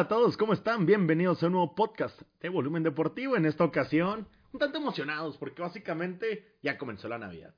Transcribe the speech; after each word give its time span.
a 0.00 0.08
todos? 0.08 0.38
¿Cómo 0.38 0.54
están? 0.54 0.86
Bienvenidos 0.86 1.42
a 1.42 1.46
un 1.46 1.52
nuevo 1.52 1.74
podcast 1.74 2.18
de 2.40 2.48
Volumen 2.48 2.82
Deportivo. 2.82 3.36
En 3.36 3.44
esta 3.44 3.64
ocasión, 3.64 4.26
un 4.50 4.58
tanto 4.58 4.78
emocionados 4.78 5.36
porque 5.36 5.60
básicamente 5.60 6.56
ya 6.62 6.78
comenzó 6.78 7.06
la 7.06 7.18
Navidad. 7.18 7.54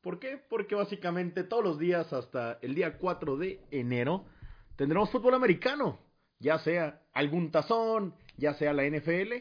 ¿Por 0.00 0.18
qué? 0.18 0.42
Porque 0.50 0.74
básicamente 0.74 1.44
todos 1.44 1.62
los 1.62 1.78
días 1.78 2.12
hasta 2.12 2.58
el 2.62 2.74
día 2.74 2.98
4 2.98 3.36
de 3.36 3.60
enero 3.70 4.24
tendremos 4.74 5.08
fútbol 5.10 5.34
americano. 5.34 6.00
Ya 6.40 6.58
sea 6.58 7.00
algún 7.12 7.52
tazón, 7.52 8.16
ya 8.36 8.54
sea 8.54 8.72
la 8.72 8.82
NFL 8.82 9.34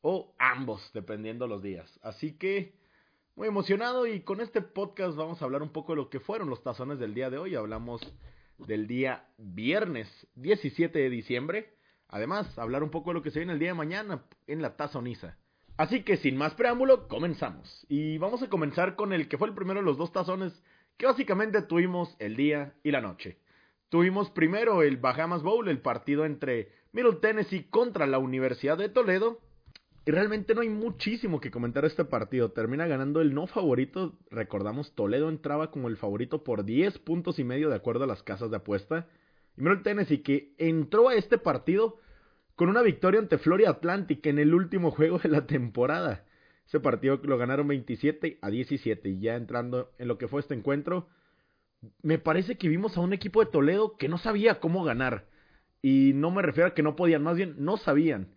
o 0.00 0.34
ambos, 0.38 0.90
dependiendo 0.94 1.46
los 1.46 1.62
días. 1.62 2.00
Así 2.02 2.38
que 2.38 2.78
muy 3.36 3.48
emocionado 3.48 4.06
y 4.06 4.20
con 4.20 4.40
este 4.40 4.62
podcast 4.62 5.18
vamos 5.18 5.42
a 5.42 5.44
hablar 5.44 5.60
un 5.60 5.72
poco 5.72 5.92
de 5.92 5.96
lo 5.96 6.08
que 6.08 6.20
fueron 6.20 6.48
los 6.48 6.62
tazones 6.62 6.98
del 6.98 7.12
día 7.12 7.28
de 7.28 7.36
hoy. 7.36 7.54
Hablamos 7.54 8.00
del 8.58 8.86
día 8.86 9.26
viernes 9.38 10.08
17 10.36 10.98
de 10.98 11.10
diciembre. 11.10 11.74
Además, 12.08 12.58
hablar 12.58 12.82
un 12.82 12.90
poco 12.90 13.10
de 13.10 13.14
lo 13.14 13.22
que 13.22 13.30
se 13.30 13.40
viene 13.40 13.52
el 13.52 13.58
día 13.58 13.70
de 13.70 13.74
mañana 13.74 14.24
en 14.46 14.62
la 14.62 14.76
tazoniza. 14.76 15.36
Así 15.76 16.02
que 16.02 16.16
sin 16.16 16.36
más 16.36 16.54
preámbulo, 16.54 17.08
comenzamos. 17.08 17.84
Y 17.88 18.18
vamos 18.18 18.42
a 18.42 18.48
comenzar 18.48 18.94
con 18.94 19.12
el 19.12 19.28
que 19.28 19.38
fue 19.38 19.48
el 19.48 19.54
primero 19.54 19.80
de 19.80 19.86
los 19.86 19.98
dos 19.98 20.12
tazones 20.12 20.52
que 20.96 21.06
básicamente 21.06 21.62
tuvimos 21.62 22.14
el 22.20 22.36
día 22.36 22.74
y 22.84 22.92
la 22.92 23.00
noche. 23.00 23.38
Tuvimos 23.88 24.30
primero 24.30 24.82
el 24.82 24.96
Bahamas 24.96 25.42
Bowl, 25.42 25.68
el 25.68 25.80
partido 25.80 26.24
entre 26.24 26.70
Middle 26.92 27.16
Tennessee 27.16 27.64
contra 27.64 28.06
la 28.06 28.18
Universidad 28.18 28.78
de 28.78 28.88
Toledo, 28.88 29.40
y 30.06 30.10
realmente 30.10 30.54
no 30.54 30.60
hay 30.60 30.68
muchísimo 30.68 31.40
que 31.40 31.50
comentar 31.50 31.84
este 31.86 32.04
partido. 32.04 32.50
Termina 32.52 32.86
ganando 32.86 33.22
el 33.22 33.32
no 33.32 33.46
favorito. 33.46 34.18
Recordamos, 34.30 34.94
Toledo 34.94 35.30
entraba 35.30 35.70
como 35.70 35.88
el 35.88 35.96
favorito 35.96 36.44
por 36.44 36.64
10 36.64 36.98
puntos 36.98 37.38
y 37.38 37.44
medio 37.44 37.70
de 37.70 37.76
acuerdo 37.76 38.04
a 38.04 38.06
las 38.06 38.22
casas 38.22 38.50
de 38.50 38.58
apuesta. 38.58 39.08
Y 39.56 39.62
Middle 39.62 39.82
Tennessee 39.82 40.22
que 40.22 40.54
entró 40.58 41.08
a 41.08 41.14
este 41.14 41.38
partido 41.38 41.98
con 42.54 42.68
una 42.68 42.82
victoria 42.82 43.18
ante 43.18 43.38
Florida 43.38 43.70
Atlantic 43.70 44.26
en 44.26 44.38
el 44.38 44.52
último 44.52 44.90
juego 44.90 45.18
de 45.18 45.30
la 45.30 45.46
temporada. 45.46 46.26
Ese 46.66 46.80
partido 46.80 47.18
lo 47.22 47.38
ganaron 47.38 47.66
27 47.68 48.38
a 48.42 48.50
17 48.50 49.08
y 49.08 49.20
ya 49.20 49.36
entrando 49.36 49.90
en 49.98 50.08
lo 50.08 50.18
que 50.18 50.28
fue 50.28 50.40
este 50.40 50.54
encuentro, 50.54 51.08
me 52.02 52.18
parece 52.18 52.56
que 52.56 52.68
vimos 52.68 52.96
a 52.96 53.00
un 53.00 53.12
equipo 53.12 53.42
de 53.42 53.50
Toledo 53.50 53.96
que 53.96 54.08
no 54.08 54.18
sabía 54.18 54.60
cómo 54.60 54.84
ganar. 54.84 55.28
Y 55.80 56.12
no 56.14 56.30
me 56.30 56.42
refiero 56.42 56.68
a 56.68 56.74
que 56.74 56.82
no 56.82 56.94
podían, 56.94 57.22
más 57.22 57.36
bien 57.36 57.56
no 57.58 57.78
sabían 57.78 58.33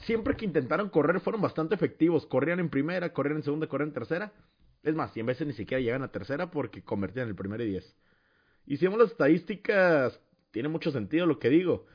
siempre 0.00 0.36
que 0.36 0.44
intentaron 0.44 0.88
correr 0.88 1.20
fueron 1.20 1.42
bastante 1.42 1.74
efectivos. 1.74 2.26
Corrían 2.26 2.60
en 2.60 2.70
primera, 2.70 3.12
corrían 3.12 3.36
en 3.38 3.42
segunda, 3.42 3.66
corrían 3.66 3.88
en 3.88 3.94
tercera. 3.94 4.32
Es 4.82 4.94
más, 4.94 5.16
y 5.16 5.20
en 5.20 5.26
veces 5.26 5.46
ni 5.46 5.54
siquiera 5.54 5.80
llegan 5.80 6.02
a 6.02 6.12
tercera 6.12 6.50
porque 6.50 6.82
convertían 6.82 7.28
el 7.28 7.34
primero 7.34 7.62
y 7.64 7.70
diez. 7.70 7.96
Y 8.66 8.76
si 8.76 8.86
vemos 8.86 9.00
las 9.00 9.10
estadísticas, 9.12 10.20
tiene 10.50 10.68
mucho 10.68 10.90
sentido 10.90 11.26
lo 11.26 11.38
que 11.38 11.50
digo. 11.50 11.86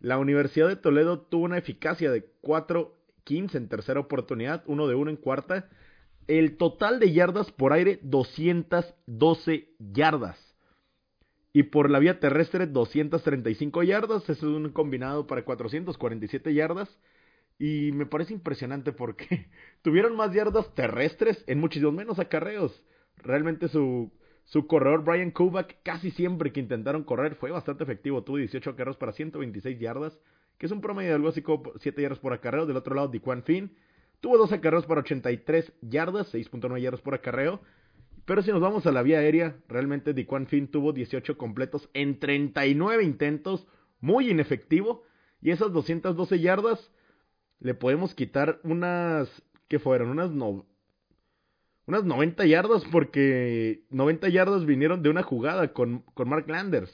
La 0.00 0.18
Universidad 0.18 0.68
de 0.68 0.76
Toledo 0.76 1.20
tuvo 1.20 1.44
una 1.44 1.58
eficacia 1.58 2.10
de 2.10 2.32
4-15 2.42 3.54
en 3.54 3.68
tercera 3.68 4.00
oportunidad, 4.00 4.62
uno 4.66 4.86
de 4.86 4.94
uno 4.94 5.10
en 5.10 5.16
cuarta. 5.16 5.68
El 6.26 6.56
total 6.56 7.00
de 7.00 7.12
yardas 7.12 7.50
por 7.52 7.72
aire, 7.72 7.98
212 8.02 9.68
yardas. 9.78 10.38
Y 11.52 11.64
por 11.64 11.90
la 11.90 11.98
vía 11.98 12.20
terrestre, 12.20 12.66
235 12.66 13.82
yardas. 13.82 14.22
Eso 14.22 14.32
es 14.32 14.42
un 14.42 14.70
combinado 14.70 15.26
para 15.26 15.44
447 15.44 16.54
yardas. 16.54 16.88
Y 17.60 17.92
me 17.92 18.06
parece 18.06 18.32
impresionante 18.32 18.90
porque 18.90 19.46
tuvieron 19.82 20.16
más 20.16 20.32
yardas 20.32 20.74
terrestres 20.74 21.44
en 21.46 21.60
muchísimos 21.60 21.92
menos 21.92 22.18
acarreos. 22.18 22.82
Realmente 23.18 23.68
su, 23.68 24.10
su 24.44 24.66
corredor 24.66 25.04
Brian 25.04 25.30
Kubak 25.30 25.76
casi 25.82 26.10
siempre 26.10 26.52
que 26.52 26.60
intentaron 26.60 27.04
correr 27.04 27.34
fue 27.34 27.50
bastante 27.50 27.84
efectivo. 27.84 28.24
Tuvo 28.24 28.38
18 28.38 28.70
acarreos 28.70 28.96
para 28.96 29.12
126 29.12 29.78
yardas, 29.78 30.18
que 30.56 30.64
es 30.64 30.72
un 30.72 30.80
promedio 30.80 31.10
de 31.10 31.16
algo 31.16 31.28
así 31.28 31.42
como 31.42 31.70
7 31.78 32.00
yardas 32.00 32.18
por 32.18 32.32
acarreo. 32.32 32.64
Del 32.64 32.78
otro 32.78 32.94
lado, 32.94 33.08
Diquan 33.08 33.42
Finn 33.42 33.76
tuvo 34.22 34.38
2 34.38 34.52
acarreos 34.52 34.86
para 34.86 35.00
83 35.00 35.70
yardas, 35.82 36.32
6.9 36.32 36.80
yardas 36.80 37.02
por 37.02 37.12
acarreo. 37.12 37.60
Pero 38.24 38.40
si 38.40 38.52
nos 38.52 38.62
vamos 38.62 38.86
a 38.86 38.92
la 38.92 39.02
vía 39.02 39.18
aérea, 39.18 39.58
realmente 39.68 40.14
Diquan 40.14 40.46
Finn 40.46 40.68
tuvo 40.68 40.94
18 40.94 41.36
completos 41.36 41.90
en 41.92 42.18
39 42.20 43.04
intentos, 43.04 43.66
muy 44.00 44.30
inefectivo. 44.30 45.02
Y 45.42 45.50
esas 45.50 45.74
212 45.74 46.40
yardas 46.40 46.90
le 47.60 47.74
podemos 47.74 48.14
quitar 48.14 48.58
unas, 48.64 49.28
¿qué 49.68 49.78
fueron? 49.78 50.08
Unas, 50.08 50.30
no, 50.30 50.66
unas 51.86 52.04
90 52.04 52.46
yardas 52.46 52.82
porque 52.90 53.84
90 53.90 54.28
yardas 54.30 54.64
vinieron 54.64 55.02
de 55.02 55.10
una 55.10 55.22
jugada 55.22 55.72
con, 55.72 56.00
con 56.14 56.28
Mark 56.28 56.48
Landers. 56.48 56.90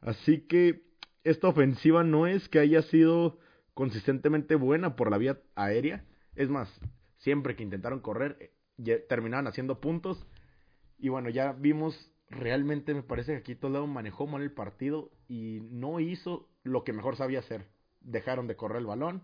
Así 0.00 0.42
que 0.46 0.82
esta 1.24 1.48
ofensiva 1.48 2.04
no 2.04 2.26
es 2.26 2.48
que 2.48 2.58
haya 2.58 2.82
sido 2.82 3.38
consistentemente 3.74 4.54
buena 4.56 4.96
por 4.96 5.10
la 5.10 5.18
vía 5.18 5.40
aérea. 5.54 6.04
Es 6.34 6.48
más, 6.48 6.68
siempre 7.18 7.56
que 7.56 7.62
intentaron 7.62 8.00
correr, 8.00 8.52
terminaban 9.08 9.46
haciendo 9.46 9.80
puntos. 9.80 10.26
Y 10.98 11.08
bueno, 11.08 11.30
ya 11.30 11.52
vimos, 11.52 12.12
realmente 12.28 12.92
me 12.94 13.02
parece 13.02 13.32
que 13.32 13.38
aquí 13.38 13.54
Toledo 13.54 13.86
manejó 13.86 14.26
mal 14.26 14.42
el 14.42 14.52
partido 14.52 15.10
y 15.28 15.60
no 15.70 16.00
hizo 16.00 16.48
lo 16.62 16.84
que 16.84 16.92
mejor 16.92 17.16
sabía 17.16 17.38
hacer. 17.38 17.68
Dejaron 18.00 18.46
de 18.48 18.56
correr 18.56 18.78
el 18.78 18.86
balón 18.86 19.22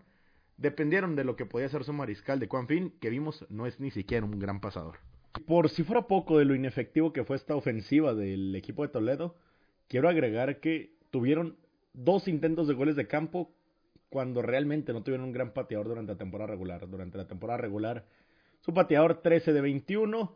dependieron 0.59 1.15
de 1.15 1.23
lo 1.23 1.35
que 1.35 1.45
podía 1.45 1.67
hacer 1.67 1.83
su 1.83 1.93
mariscal 1.93 2.39
de 2.39 2.47
Juan 2.47 2.67
Fin, 2.67 2.93
que 2.99 3.09
vimos 3.09 3.45
no 3.49 3.65
es 3.65 3.79
ni 3.79 3.91
siquiera 3.91 4.25
un 4.25 4.39
gran 4.39 4.59
pasador. 4.59 4.97
Por 5.45 5.69
si 5.69 5.83
fuera 5.83 6.07
poco 6.07 6.37
de 6.37 6.45
lo 6.45 6.53
inefectivo 6.55 7.13
que 7.13 7.23
fue 7.23 7.37
esta 7.37 7.55
ofensiva 7.55 8.13
del 8.13 8.55
equipo 8.55 8.83
de 8.83 8.89
Toledo, 8.89 9.35
quiero 9.87 10.09
agregar 10.09 10.59
que 10.59 10.93
tuvieron 11.11 11.55
dos 11.93 12.27
intentos 12.27 12.67
de 12.67 12.73
goles 12.73 12.95
de 12.95 13.07
campo 13.07 13.51
cuando 14.09 14.41
realmente 14.41 14.91
no 14.91 15.03
tuvieron 15.03 15.27
un 15.27 15.33
gran 15.33 15.53
pateador 15.53 15.87
durante 15.87 16.13
la 16.13 16.17
temporada 16.17 16.51
regular. 16.51 16.89
Durante 16.89 17.17
la 17.17 17.27
temporada 17.27 17.57
regular, 17.57 18.05
su 18.59 18.73
pateador 18.73 19.21
13 19.21 19.53
de 19.53 19.61
21 19.61 20.35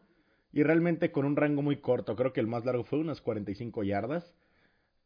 y 0.54 0.64
realmente 0.64 1.12
con 1.12 1.26
un 1.26 1.36
rango 1.36 1.62
muy 1.62 1.78
corto. 1.78 2.16
Creo 2.16 2.32
que 2.32 2.40
el 2.40 2.48
más 2.48 2.64
largo 2.64 2.84
fue 2.84 3.00
unas 3.00 3.20
45 3.22 3.84
yardas. 3.84 4.34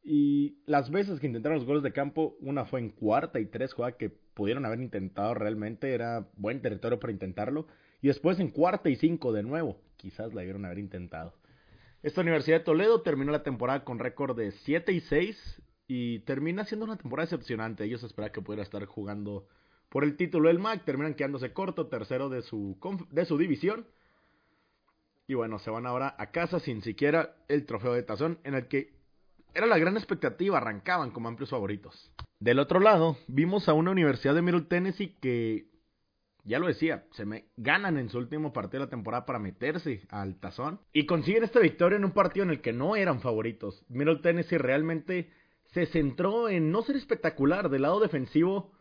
Y 0.04 0.60
las 0.66 0.92
veces 0.92 1.20
que 1.20 1.28
intentaron 1.28 1.58
los 1.58 1.68
goles 1.68 1.84
de 1.84 1.92
campo, 1.92 2.38
una 2.42 2.66
fue 2.66 2.82
en 2.82 2.90
cuarta 2.90 3.40
y 3.40 3.46
tres 3.46 3.74
jugadas 3.74 3.96
que 3.96 4.12
pudieron 4.38 4.68
haber 4.68 4.80
intentado 4.80 5.34
realmente, 5.34 5.96
era 5.96 6.28
buen 6.36 6.62
territorio 6.62 7.00
para 7.00 7.12
intentarlo. 7.12 7.66
Y 8.04 8.08
después 8.08 8.40
en 8.40 8.52
cuarta 8.52 8.88
y 8.88 8.96
cinco 8.96 9.34
de 9.34 9.42
nuevo, 9.42 9.82
quizás 9.98 10.32
la 10.36 10.42
debieron 10.42 10.64
haber 10.64 10.78
intentado. 10.78 11.34
Esta 12.04 12.22
Universidad 12.22 12.60
de 12.60 12.64
Toledo 12.64 13.02
terminó 13.02 13.32
la 13.32 13.42
temporada 13.42 13.84
con 13.84 13.98
récord 13.98 14.38
de 14.38 14.52
7 14.52 14.94
y 14.94 15.00
6 15.02 15.62
y 15.88 16.20
termina 16.20 16.66
siendo 16.66 16.86
una 16.86 16.98
temporada 16.98 17.26
decepcionante. 17.26 17.84
Ellos 17.84 18.04
esperaban 18.04 18.32
que 18.32 18.44
pudiera 18.44 18.62
estar 18.62 18.86
jugando 18.86 19.48
por 19.90 20.04
el 20.04 20.16
título 20.16 20.50
del 20.50 20.60
MAC, 20.60 20.86
terminan 20.86 21.16
quedándose 21.16 21.52
corto, 21.52 21.88
tercero 21.88 22.30
de 22.30 22.44
su, 22.44 22.78
de 23.10 23.26
su 23.26 23.40
división. 23.40 23.88
Y 25.26 25.34
bueno, 25.34 25.58
se 25.58 25.72
van 25.72 25.88
ahora 25.88 26.14
a 26.20 26.30
casa 26.30 26.60
sin 26.60 26.84
siquiera 26.84 27.36
el 27.48 27.66
trofeo 27.66 27.94
de 27.94 28.04
tazón 28.04 28.38
en 28.44 28.54
el 28.54 28.68
que 28.68 28.97
era 29.54 29.68
la 29.68 29.78
gran 29.78 29.98
expectativa, 29.98 30.58
arrancaban 30.58 31.12
como 31.12 31.28
amplios 31.28 31.50
favoritos. 31.50 32.12
Del 32.40 32.60
otro 32.60 32.80
lado, 32.80 33.18
vimos 33.28 33.68
a 33.68 33.74
una 33.74 33.92
Universidad 33.92 34.36
de 34.36 34.42
Middle 34.42 34.62
Tennessee 34.62 35.16
que, 35.20 35.68
ya 36.44 36.60
lo 36.60 36.68
decía, 36.68 37.06
se 37.12 37.26
me 37.26 37.46
ganan 37.58 37.98
en 37.98 38.10
su 38.10 38.18
último 38.20 38.54
partido 38.54 38.82
de 38.82 38.86
la 38.86 38.90
temporada 38.92 39.26
para 39.26 39.40
meterse 39.40 40.02
al 40.10 40.40
tazón 40.40 40.80
y 40.94 41.06
consiguen 41.06 41.44
esta 41.44 41.60
victoria 41.60 41.98
en 41.98 42.06
un 42.06 42.12
partido 42.12 42.44
en 42.44 42.52
el 42.52 42.62
que 42.62 42.74
no 42.74 42.96
eran 42.96 43.22
favoritos. 43.22 43.84
Middle 43.90 44.20
Tennessee 44.20 44.58
realmente 44.58 45.32
se 45.74 45.88
centró 45.88 46.50
en 46.50 46.72
no 46.72 46.84
ser 46.84 46.96
espectacular 46.96 47.70
del 47.70 47.82
lado 47.82 48.00
defensivo. 48.00 48.72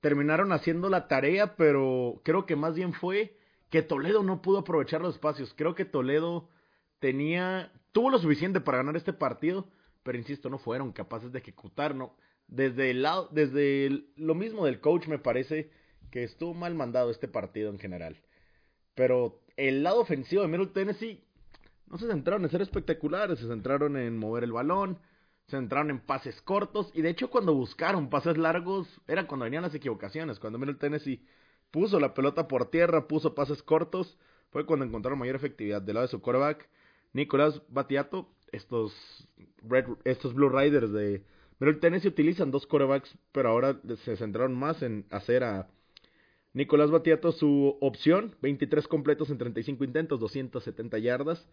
Terminaron 0.00 0.52
haciendo 0.52 0.88
la 0.88 1.08
tarea, 1.08 1.56
pero 1.56 2.20
creo 2.24 2.44
que 2.44 2.56
más 2.56 2.74
bien 2.74 2.92
fue 2.92 3.38
que 3.70 3.82
Toledo 3.82 4.22
no 4.22 4.42
pudo 4.42 4.58
aprovechar 4.58 5.00
los 5.00 5.14
espacios. 5.14 5.54
Creo 5.56 5.74
que 5.74 5.84
Toledo 5.84 6.48
tenía 6.98 7.72
tuvo 7.92 8.10
lo 8.10 8.18
suficiente 8.18 8.60
para 8.60 8.78
ganar 8.78 8.96
este 8.96 9.12
partido, 9.12 9.68
pero 10.02 10.18
insisto, 10.18 10.50
no 10.50 10.58
fueron 10.58 10.92
capaces 10.92 11.32
de 11.32 11.38
ejecutar, 11.38 11.94
no. 11.94 12.16
Desde 12.48 12.90
el 12.90 13.02
lado, 13.02 13.28
desde 13.32 14.04
lo 14.16 14.34
mismo 14.34 14.66
del 14.66 14.80
coach 14.80 15.06
me 15.06 15.18
parece 15.18 15.70
que 16.10 16.24
estuvo 16.24 16.54
mal 16.54 16.74
mandado 16.74 17.10
este 17.10 17.28
partido 17.28 17.70
en 17.70 17.78
general. 17.78 18.20
Pero 18.94 19.40
el 19.56 19.82
lado 19.82 20.00
ofensivo 20.00 20.42
de 20.42 20.48
Middle 20.48 20.66
Tennessee 20.66 21.24
no 21.86 21.98
se 21.98 22.06
centraron 22.06 22.44
en 22.44 22.50
ser 22.50 22.62
espectaculares, 22.62 23.38
se 23.38 23.48
centraron 23.48 23.96
en 23.96 24.18
mover 24.18 24.44
el 24.44 24.52
balón, 24.52 24.98
se 25.46 25.56
centraron 25.56 25.90
en 25.90 26.00
pases 26.00 26.40
cortos 26.42 26.90
y 26.94 27.02
de 27.02 27.10
hecho 27.10 27.30
cuando 27.30 27.54
buscaron 27.54 28.10
pases 28.10 28.36
largos 28.36 28.88
era 29.08 29.26
cuando 29.26 29.44
venían 29.44 29.62
las 29.62 29.74
equivocaciones, 29.74 30.38
cuando 30.38 30.58
Middle 30.58 30.76
Tennessee 30.76 31.24
puso 31.70 31.98
la 31.98 32.14
pelota 32.14 32.48
por 32.48 32.70
tierra, 32.70 33.08
puso 33.08 33.34
pases 33.34 33.62
cortos, 33.62 34.18
fue 34.50 34.66
cuando 34.66 34.84
encontraron 34.84 35.18
mayor 35.18 35.36
efectividad 35.36 35.80
del 35.80 35.94
lado 35.94 36.06
de 36.06 36.10
su 36.10 36.20
quarterback, 36.20 36.68
Nicolás 37.12 37.62
Batiato 37.68 38.28
estos, 38.52 38.92
estos 40.04 40.34
Blue 40.34 40.48
Riders 40.48 40.92
de 40.92 41.24
Middle 41.58 41.80
Tennessee 41.80 42.08
utilizan 42.08 42.50
dos 42.50 42.66
corebacks, 42.66 43.16
pero 43.32 43.48
ahora 43.48 43.80
se 44.04 44.16
centraron 44.16 44.54
más 44.54 44.82
en 44.82 45.06
hacer 45.10 45.44
a 45.44 45.68
Nicolás 46.54 46.90
Batiato 46.90 47.32
su 47.32 47.78
opción, 47.80 48.34
23 48.42 48.86
completos 48.88 49.30
en 49.30 49.38
35 49.38 49.84
intentos, 49.84 50.20
270 50.20 50.98
yardas, 50.98 51.48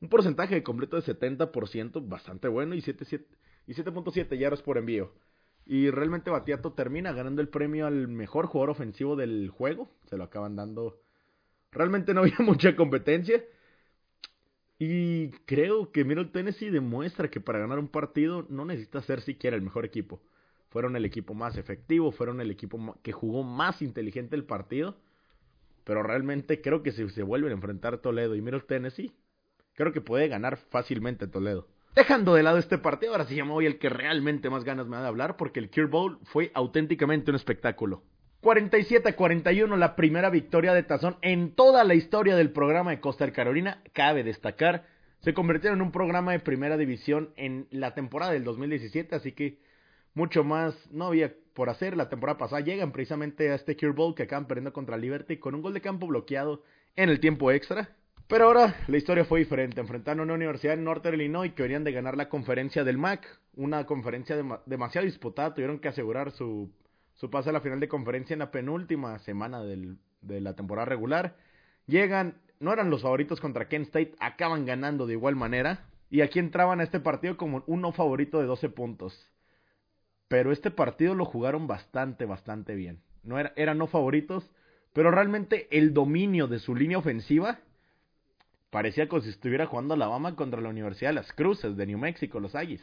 un 0.00 0.08
porcentaje 0.08 0.54
de 0.54 0.62
completo 0.62 1.00
de 1.00 1.02
70%, 1.02 2.08
bastante 2.08 2.48
bueno, 2.48 2.74
y 2.74 2.82
7.7 2.82 4.38
yardas 4.38 4.62
por 4.62 4.76
envío. 4.76 5.12
Y 5.66 5.90
realmente 5.90 6.30
Batiato 6.30 6.72
termina 6.72 7.12
ganando 7.12 7.40
el 7.40 7.48
premio 7.48 7.86
al 7.86 8.08
mejor 8.08 8.46
jugador 8.46 8.70
ofensivo 8.70 9.16
del 9.16 9.48
juego. 9.48 9.88
Se 10.10 10.16
lo 10.18 10.24
acaban 10.24 10.56
dando. 10.56 11.00
Realmente 11.72 12.12
no 12.12 12.20
había 12.20 12.36
mucha 12.40 12.76
competencia. 12.76 13.42
Y 14.86 15.30
creo 15.46 15.90
que 15.92 16.04
Middle 16.04 16.26
Tennessee 16.26 16.68
demuestra 16.68 17.30
que 17.30 17.40
para 17.40 17.58
ganar 17.58 17.78
un 17.78 17.88
partido 17.88 18.44
no 18.50 18.66
necesita 18.66 19.00
ser 19.00 19.22
siquiera 19.22 19.56
el 19.56 19.62
mejor 19.62 19.86
equipo. 19.86 20.20
Fueron 20.68 20.94
el 20.94 21.06
equipo 21.06 21.32
más 21.32 21.56
efectivo, 21.56 22.12
fueron 22.12 22.42
el 22.42 22.50
equipo 22.50 22.98
que 23.02 23.12
jugó 23.12 23.44
más 23.44 23.80
inteligente 23.80 24.36
el 24.36 24.44
partido. 24.44 24.98
Pero 25.84 26.02
realmente 26.02 26.60
creo 26.60 26.82
que 26.82 26.92
si 26.92 27.08
se 27.08 27.22
vuelven 27.22 27.52
a 27.52 27.54
enfrentar 27.54 27.96
Toledo 27.96 28.34
y 28.34 28.42
Middle 28.42 28.60
Tennessee, 28.60 29.10
creo 29.72 29.90
que 29.90 30.02
puede 30.02 30.28
ganar 30.28 30.58
fácilmente 30.58 31.28
Toledo. 31.28 31.66
Dejando 31.96 32.34
de 32.34 32.42
lado 32.42 32.58
este 32.58 32.76
partido, 32.76 33.12
ahora 33.12 33.24
sí 33.24 33.36
llamo 33.36 33.54
hoy 33.54 33.64
el 33.64 33.78
que 33.78 33.88
realmente 33.88 34.50
más 34.50 34.64
ganas 34.64 34.86
me 34.86 34.96
da 34.96 35.02
de 35.02 35.08
hablar, 35.08 35.38
porque 35.38 35.60
el 35.60 35.70
Cure 35.70 35.86
Bowl 35.86 36.18
fue 36.24 36.50
auténticamente 36.52 37.30
un 37.30 37.36
espectáculo. 37.36 38.02
47 38.44 39.08
a 39.08 39.16
41, 39.16 39.74
la 39.78 39.96
primera 39.96 40.28
victoria 40.28 40.74
de 40.74 40.82
Tazón 40.82 41.16
en 41.22 41.54
toda 41.54 41.82
la 41.82 41.94
historia 41.94 42.36
del 42.36 42.50
programa 42.50 42.90
de 42.90 43.00
Costa 43.00 43.32
Carolina. 43.32 43.82
Cabe 43.94 44.22
destacar, 44.22 44.84
se 45.20 45.32
convirtieron 45.32 45.78
en 45.78 45.86
un 45.86 45.92
programa 45.92 46.32
de 46.32 46.40
primera 46.40 46.76
división 46.76 47.32
en 47.36 47.66
la 47.70 47.94
temporada 47.94 48.32
del 48.32 48.44
2017, 48.44 49.14
así 49.14 49.32
que 49.32 49.60
mucho 50.12 50.44
más 50.44 50.74
no 50.90 51.06
había 51.06 51.32
por 51.54 51.70
hacer. 51.70 51.96
La 51.96 52.10
temporada 52.10 52.36
pasada 52.36 52.60
llegan 52.60 52.92
precisamente 52.92 53.50
a 53.50 53.54
este 53.54 53.78
Cure 53.78 53.92
Bowl 53.92 54.14
que 54.14 54.24
acaban 54.24 54.46
perdiendo 54.46 54.74
contra 54.74 54.98
Liberty 54.98 55.38
con 55.38 55.54
un 55.54 55.62
gol 55.62 55.72
de 55.72 55.80
campo 55.80 56.06
bloqueado 56.06 56.62
en 56.96 57.08
el 57.08 57.20
tiempo 57.20 57.50
extra. 57.50 57.96
Pero 58.28 58.44
ahora 58.44 58.76
la 58.88 58.98
historia 58.98 59.24
fue 59.24 59.38
diferente. 59.38 59.80
Enfrentaron 59.80 60.20
a 60.20 60.24
una 60.24 60.34
universidad 60.34 60.74
en 60.74 60.84
Northern 60.84 61.18
Illinois 61.18 61.54
que 61.54 61.62
venían 61.62 61.84
de 61.84 61.92
ganar 61.92 62.18
la 62.18 62.28
conferencia 62.28 62.84
del 62.84 62.98
MAC. 62.98 63.26
Una 63.56 63.86
conferencia 63.86 64.36
demasiado 64.66 65.06
disputada. 65.06 65.54
Tuvieron 65.54 65.78
que 65.78 65.88
asegurar 65.88 66.30
su, 66.32 66.70
su 67.14 67.30
pase 67.30 67.50
a 67.50 67.52
la 67.52 67.60
final 67.60 67.80
de 67.80 67.88
conferencia 67.88 68.34
en 68.34 68.40
la 68.40 68.50
penúltima 68.50 69.18
semana 69.20 69.62
de 69.62 70.40
la 70.40 70.54
temporada 70.54 70.86
regular. 70.86 71.36
Llegan, 71.86 72.40
no 72.60 72.72
eran 72.72 72.90
los 72.90 73.02
favoritos 73.02 73.40
contra 73.40 73.68
Kent 73.68 73.86
State. 73.86 74.14
Acaban 74.20 74.66
ganando 74.66 75.06
de 75.06 75.14
igual 75.14 75.36
manera. 75.36 75.86
Y 76.10 76.20
aquí 76.20 76.38
entraban 76.38 76.80
a 76.80 76.84
este 76.84 77.00
partido 77.00 77.36
como 77.36 77.64
un 77.66 77.80
no 77.80 77.92
favorito 77.92 78.40
de 78.40 78.46
12 78.46 78.68
puntos. 78.68 79.30
Pero 80.28 80.52
este 80.52 80.70
partido 80.70 81.14
lo 81.14 81.24
jugaron 81.24 81.66
bastante, 81.66 82.24
bastante 82.24 82.74
bien. 82.74 83.00
No 83.22 83.38
era, 83.38 83.52
eran 83.56 83.78
no 83.78 83.86
favoritos. 83.86 84.50
Pero 84.92 85.10
realmente 85.10 85.68
el 85.76 85.92
dominio 85.92 86.46
de 86.46 86.58
su 86.58 86.74
línea 86.74 86.98
ofensiva 86.98 87.58
Parecía 88.74 89.08
como 89.08 89.22
si 89.22 89.28
estuviera 89.28 89.66
jugando 89.66 89.94
Alabama 89.94 90.34
contra 90.34 90.60
la 90.60 90.68
Universidad 90.68 91.10
de 91.10 91.14
las 91.14 91.32
Cruces 91.32 91.76
de 91.76 91.86
New 91.86 91.96
Mexico, 91.96 92.40
los 92.40 92.56
Aggies. 92.56 92.82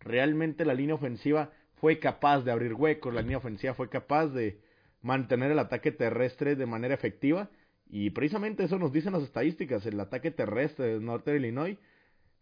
Realmente 0.00 0.64
la 0.64 0.72
línea 0.72 0.94
ofensiva 0.94 1.50
fue 1.80 1.98
capaz 1.98 2.42
de 2.42 2.50
abrir 2.50 2.74
huecos, 2.74 3.12
la 3.14 3.22
línea 3.22 3.38
ofensiva 3.38 3.74
fue 3.74 3.88
capaz 3.88 4.26
de 4.28 4.60
mantener 5.02 5.52
el 5.52 5.58
ataque 5.58 5.92
terrestre 5.92 6.56
de 6.56 6.66
manera 6.66 6.94
efectiva. 6.94 7.50
Y 7.90 8.10
precisamente 8.10 8.64
eso 8.64 8.78
nos 8.78 8.92
dicen 8.92 9.12
las 9.12 9.22
estadísticas. 9.22 9.86
El 9.86 9.98
ataque 10.00 10.30
terrestre 10.30 10.86
de 10.86 11.00
Norte 11.00 11.30
de 11.30 11.38
Illinois 11.38 11.78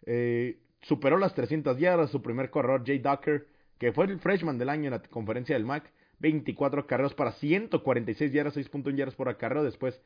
eh, 0.05 0.59
superó 0.83 1.19
las 1.19 1.35
300 1.35 1.79
yardas. 1.79 2.11
Su 2.11 2.23
primer 2.23 2.51
corredor, 2.51 2.83
Jay 2.85 2.99
Ducker, 2.99 3.47
que 3.79 3.93
fue 3.93 4.07
el 4.07 4.19
freshman 4.19 4.59
del 4.59 4.69
año 4.69 4.85
en 4.87 4.93
la 4.93 5.03
conferencia 5.03 5.55
del 5.55 5.65
MAC, 5.65 5.93
24 6.19 6.87
carreros 6.87 7.15
para 7.15 7.33
146 7.33 8.33
yardas, 8.33 8.57
6.1 8.57 8.97
yardas 8.97 9.15
por 9.15 9.29
acarreo. 9.29 9.63
Después, 9.63 10.01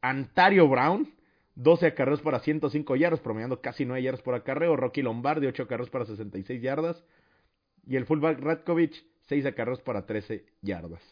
Antario 0.00 0.68
Brown, 0.68 1.14
12 1.54 1.86
acarreos 1.86 2.22
para 2.22 2.40
105 2.40 2.96
yardas, 2.96 3.20
promediando 3.20 3.60
casi 3.60 3.84
9 3.84 4.02
yardas 4.02 4.22
por 4.22 4.34
acarreo. 4.34 4.74
Rocky 4.76 5.02
Lombardi, 5.02 5.46
8 5.46 5.64
acarreos 5.64 5.90
para 5.90 6.06
66 6.06 6.60
yardas. 6.60 7.04
Y 7.86 7.96
el 7.96 8.06
fullback 8.06 8.40
Radkovic, 8.40 8.94
6 9.28 9.46
acarreos 9.46 9.80
para 9.80 10.06
13 10.06 10.44
yardas. 10.62 11.02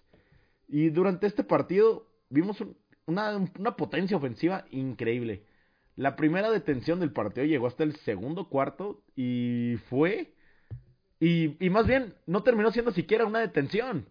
Y 0.68 0.90
durante 0.90 1.26
este 1.26 1.44
partido 1.44 2.06
vimos 2.28 2.62
una, 3.06 3.36
una 3.58 3.76
potencia 3.76 4.16
ofensiva 4.16 4.66
increíble. 4.70 5.44
La 5.96 6.16
primera 6.16 6.50
detención 6.50 7.00
del 7.00 7.12
partido 7.12 7.46
llegó 7.46 7.66
hasta 7.66 7.84
el 7.84 7.96
segundo 7.96 8.48
cuarto 8.48 9.02
y 9.16 9.76
fue... 9.88 10.34
Y, 11.18 11.62
y 11.64 11.68
más 11.68 11.86
bien, 11.86 12.14
no 12.26 12.42
terminó 12.42 12.72
siendo 12.72 12.92
siquiera 12.92 13.26
una 13.26 13.40
detención. 13.40 14.06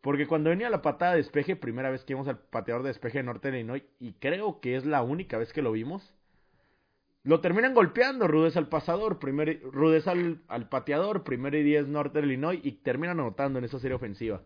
Porque 0.00 0.26
cuando 0.26 0.50
venía 0.50 0.70
la 0.70 0.82
patada 0.82 1.12
de 1.12 1.18
despeje, 1.18 1.56
primera 1.56 1.90
vez 1.90 2.04
que 2.04 2.14
vimos 2.14 2.28
al 2.28 2.38
pateador 2.38 2.82
de 2.82 2.88
despeje 2.88 3.18
de 3.18 3.24
Norte 3.24 3.50
de 3.50 3.58
Illinois, 3.58 3.82
y 3.98 4.12
creo 4.14 4.60
que 4.60 4.76
es 4.76 4.84
la 4.84 5.02
única 5.02 5.38
vez 5.38 5.52
que 5.52 5.62
lo 5.62 5.72
vimos, 5.72 6.14
lo 7.22 7.40
terminan 7.40 7.74
golpeando 7.74 8.28
Rudes 8.28 8.56
al 8.56 8.68
pasador, 8.68 9.18
primer, 9.18 9.60
Rudes 9.62 10.06
al, 10.06 10.40
al 10.48 10.68
pateador, 10.68 11.22
primero 11.22 11.56
y 11.58 11.62
diez 11.62 11.86
Norte 11.86 12.20
de 12.20 12.26
Illinois, 12.26 12.60
y 12.62 12.72
terminan 12.72 13.20
anotando 13.20 13.58
en 13.58 13.64
esa 13.64 13.78
serie 13.78 13.96
ofensiva. 13.96 14.42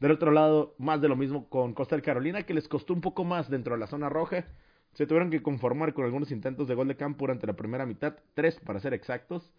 Del 0.00 0.12
otro 0.12 0.30
lado, 0.30 0.74
más 0.78 1.00
de 1.00 1.08
lo 1.08 1.16
mismo 1.16 1.48
con 1.48 1.74
Costa 1.74 1.96
de 1.96 2.02
Carolina, 2.02 2.44
que 2.44 2.54
les 2.54 2.68
costó 2.68 2.92
un 2.92 3.00
poco 3.00 3.24
más 3.24 3.50
dentro 3.50 3.74
de 3.74 3.80
la 3.80 3.86
zona 3.86 4.08
roja. 4.08 4.44
Se 4.92 5.06
tuvieron 5.06 5.30
que 5.30 5.42
conformar 5.42 5.92
con 5.92 6.04
algunos 6.04 6.30
intentos 6.30 6.68
de 6.68 6.74
gol 6.74 6.88
de 6.88 6.96
campo 6.96 7.20
durante 7.20 7.46
la 7.46 7.54
primera 7.54 7.86
mitad, 7.86 8.16
tres 8.34 8.60
para 8.60 8.80
ser 8.80 8.94
exactos. 8.94 9.52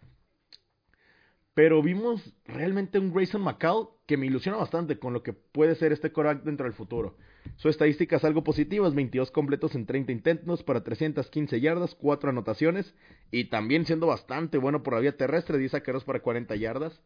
Pero 1.60 1.82
vimos 1.82 2.22
realmente 2.46 2.98
un 2.98 3.12
Grayson 3.12 3.42
McCall 3.42 3.90
que 4.06 4.16
me 4.16 4.24
ilusiona 4.24 4.56
bastante 4.56 4.98
con 4.98 5.12
lo 5.12 5.22
que 5.22 5.34
puede 5.34 5.74
ser 5.74 5.92
este 5.92 6.10
coreback 6.10 6.42
dentro 6.42 6.64
del 6.64 6.72
futuro. 6.72 7.18
Su 7.56 7.68
estadística 7.68 8.16
es 8.16 8.24
algo 8.24 8.42
positivas, 8.42 8.94
22 8.94 9.30
completos 9.30 9.74
en 9.74 9.84
30 9.84 10.10
intentos 10.10 10.62
para 10.62 10.82
315 10.82 11.60
yardas, 11.60 11.94
4 11.96 12.30
anotaciones 12.30 12.94
y 13.30 13.50
también 13.50 13.84
siendo 13.84 14.06
bastante 14.06 14.56
bueno 14.56 14.82
por 14.82 14.94
la 14.94 15.00
vía 15.00 15.18
terrestre, 15.18 15.58
10 15.58 15.72
saqueros 15.72 16.04
para 16.04 16.20
40 16.20 16.56
yardas. 16.56 16.98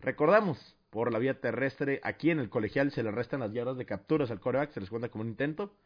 Recordamos, 0.00 0.74
por 0.88 1.12
la 1.12 1.18
vía 1.18 1.38
terrestre, 1.42 2.00
aquí 2.02 2.30
en 2.30 2.38
el 2.38 2.48
colegial 2.48 2.92
se 2.92 3.02
le 3.02 3.10
restan 3.10 3.40
las 3.40 3.52
yardas 3.52 3.76
de 3.76 3.84
capturas 3.84 4.30
al 4.30 4.40
coreback, 4.40 4.72
se 4.72 4.80
les 4.80 4.88
cuenta 4.88 5.10
como 5.10 5.20
un 5.20 5.28
intento. 5.28 5.76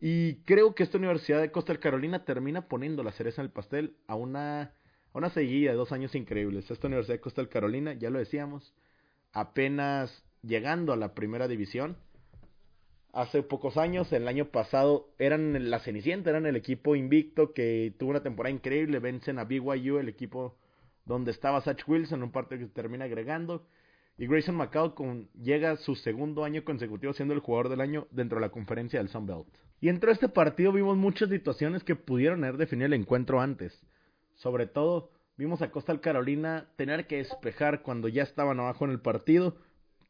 Y 0.00 0.42
creo 0.42 0.74
que 0.74 0.82
esta 0.82 0.98
Universidad 0.98 1.40
de 1.40 1.52
Costa 1.52 1.78
Carolina 1.78 2.24
termina 2.24 2.66
poniendo 2.66 3.04
la 3.04 3.12
cereza 3.12 3.42
en 3.42 3.46
el 3.46 3.52
pastel 3.52 3.94
a 4.08 4.16
una 4.16 4.72
una 5.12 5.30
seguida 5.30 5.70
de 5.70 5.76
dos 5.76 5.92
años 5.92 6.14
increíbles. 6.14 6.70
Esta 6.70 6.86
Universidad 6.86 7.16
de 7.16 7.20
Costa 7.20 7.46
Carolina, 7.46 7.94
ya 7.94 8.10
lo 8.10 8.18
decíamos, 8.18 8.74
apenas 9.32 10.24
llegando 10.42 10.92
a 10.92 10.96
la 10.96 11.14
primera 11.14 11.48
división. 11.48 11.96
Hace 13.12 13.42
pocos 13.42 13.76
años, 13.76 14.12
el 14.12 14.28
año 14.28 14.46
pasado, 14.46 15.08
eran 15.18 15.70
la 15.70 15.80
Cenicienta, 15.80 16.30
eran 16.30 16.46
el 16.46 16.56
equipo 16.56 16.94
invicto 16.94 17.52
que 17.52 17.92
tuvo 17.98 18.10
una 18.10 18.22
temporada 18.22 18.54
increíble. 18.54 18.98
Vencen 18.98 19.38
a 19.38 19.44
BYU, 19.44 19.98
el 19.98 20.08
equipo 20.08 20.56
donde 21.04 21.30
estaba 21.30 21.60
Satch 21.62 21.88
Wilson, 21.88 22.22
un 22.22 22.30
partido 22.30 22.60
que 22.60 22.66
termina 22.66 23.06
agregando. 23.06 23.66
Y 24.18 24.26
Grayson 24.26 24.56
McCall 24.56 24.94
llega 25.40 25.70
a 25.70 25.76
su 25.76 25.94
segundo 25.94 26.44
año 26.44 26.64
consecutivo 26.64 27.12
siendo 27.12 27.34
el 27.34 27.40
jugador 27.40 27.68
del 27.68 27.80
año 27.80 28.08
dentro 28.10 28.38
de 28.38 28.46
la 28.46 28.50
conferencia 28.50 28.98
del 28.98 29.08
Sun 29.08 29.26
Belt. 29.26 29.46
Y 29.80 29.88
entre 29.88 30.10
este 30.10 30.28
partido 30.28 30.72
vimos 30.72 30.96
muchas 30.96 31.30
situaciones 31.30 31.84
que 31.84 31.94
pudieron 31.94 32.42
haber 32.42 32.56
definido 32.56 32.86
el 32.86 32.94
encuentro 32.94 33.40
antes. 33.40 33.80
Sobre 34.38 34.66
todo, 34.66 35.10
vimos 35.36 35.62
a 35.62 35.70
Costa 35.70 36.00
Carolina 36.00 36.68
tener 36.76 37.06
que 37.06 37.16
despejar 37.16 37.82
cuando 37.82 38.08
ya 38.08 38.22
estaban 38.22 38.60
abajo 38.60 38.84
en 38.84 38.92
el 38.92 39.00
partido. 39.00 39.56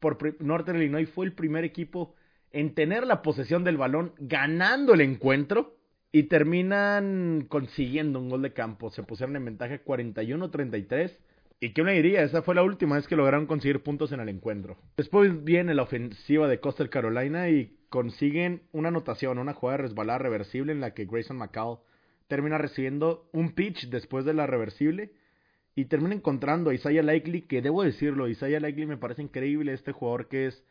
Por 0.01 0.19
Northern 0.41 0.79
Illinois 0.79 1.09
fue 1.09 1.27
el 1.27 1.33
primer 1.33 1.65
equipo 1.65 2.15
en 2.53 2.75
tener 2.75 3.07
la 3.07 3.23
posesión 3.23 3.65
del 3.65 3.79
balón, 3.79 4.13
ganando 4.19 4.95
el 4.95 5.01
encuentro. 5.01 5.75
Y 6.11 6.25
terminan 6.25 7.45
consiguiendo 7.51 8.19
un 8.19 8.31
gol 8.31 8.41
de 8.41 8.55
campo. 8.55 8.91
Se 8.91 9.03
pusieron 9.03 9.37
en 9.37 9.45
ventaja 9.45 9.85
41-33. 9.85 11.19
¿Y 11.61 11.75
qué 11.75 11.83
me 11.83 11.93
diría? 11.93 12.23
Esa 12.23 12.41
fue 12.41 12.55
la 12.55 12.63
última 12.63 12.97
vez 12.97 13.07
que 13.07 13.17
lograron 13.17 13.47
conseguir 13.47 13.83
puntos 13.83 14.13
en 14.13 14.21
el 14.21 14.31
encuentro. 14.31 14.79
Después 14.97 15.45
viene 15.45 15.75
la 15.75 15.83
ofensiva 15.83 16.49
de 16.49 16.61
Costa 16.61 16.89
Carolina 16.89 17.51
y 17.51 17.77
consiguen 17.91 18.63
una 18.73 18.89
anotación, 18.89 19.39
una 19.39 19.53
jugada 19.53 19.79
resbalada 19.79 20.19
reversible 20.19 20.73
en 20.73 20.81
la 20.81 20.95
que 20.95 21.05
Grayson 21.05 21.37
McCall 21.37 21.79
termina 22.29 22.59
recibiendo 22.59 23.29
un 23.33 23.53
pitch 23.53 23.89
después 23.89 24.25
de 24.25 24.35
la 24.35 24.47
reversible 24.47 25.13
y 25.75 25.87
termina 25.87 26.15
encontrando 26.15 26.71
a 26.71 26.75
Isaiah 26.75 27.03
Likely, 27.03 27.43
que 27.43 27.63
debo 27.63 27.83
decirlo, 27.83 28.29
Isaiah 28.29 28.61
Likely 28.61 28.87
me 28.87 28.97
parece 28.97 29.23
increíble 29.23 29.73
este 29.73 29.93
jugador 29.93 30.29
que 30.29 30.47
es 30.47 30.65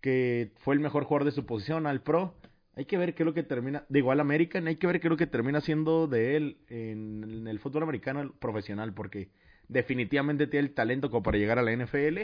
que 0.00 0.52
fue 0.58 0.74
el 0.74 0.80
mejor 0.80 1.04
jugador 1.04 1.24
de 1.24 1.32
su 1.32 1.46
posición 1.46 1.86
al 1.86 2.02
pro. 2.02 2.34
Hay 2.74 2.86
que 2.86 2.98
ver 2.98 3.14
qué 3.14 3.22
es 3.22 3.26
lo 3.26 3.34
que 3.34 3.42
termina, 3.42 3.84
de 3.88 3.98
igual 3.98 4.20
American, 4.20 4.66
hay 4.66 4.76
que 4.76 4.86
ver 4.86 5.00
qué 5.00 5.06
es 5.06 5.10
lo 5.10 5.16
que 5.16 5.26
termina 5.26 5.60
siendo 5.60 6.08
de 6.08 6.36
él 6.36 6.56
en, 6.68 7.46
el 7.46 7.58
fútbol 7.60 7.84
americano 7.84 8.34
profesional, 8.40 8.94
porque 8.94 9.28
definitivamente 9.68 10.46
tiene 10.46 10.68
el 10.68 10.74
talento 10.74 11.10
como 11.10 11.22
para 11.22 11.38
llegar 11.38 11.58
a 11.58 11.62
la 11.62 11.76
NFL. 11.76 12.18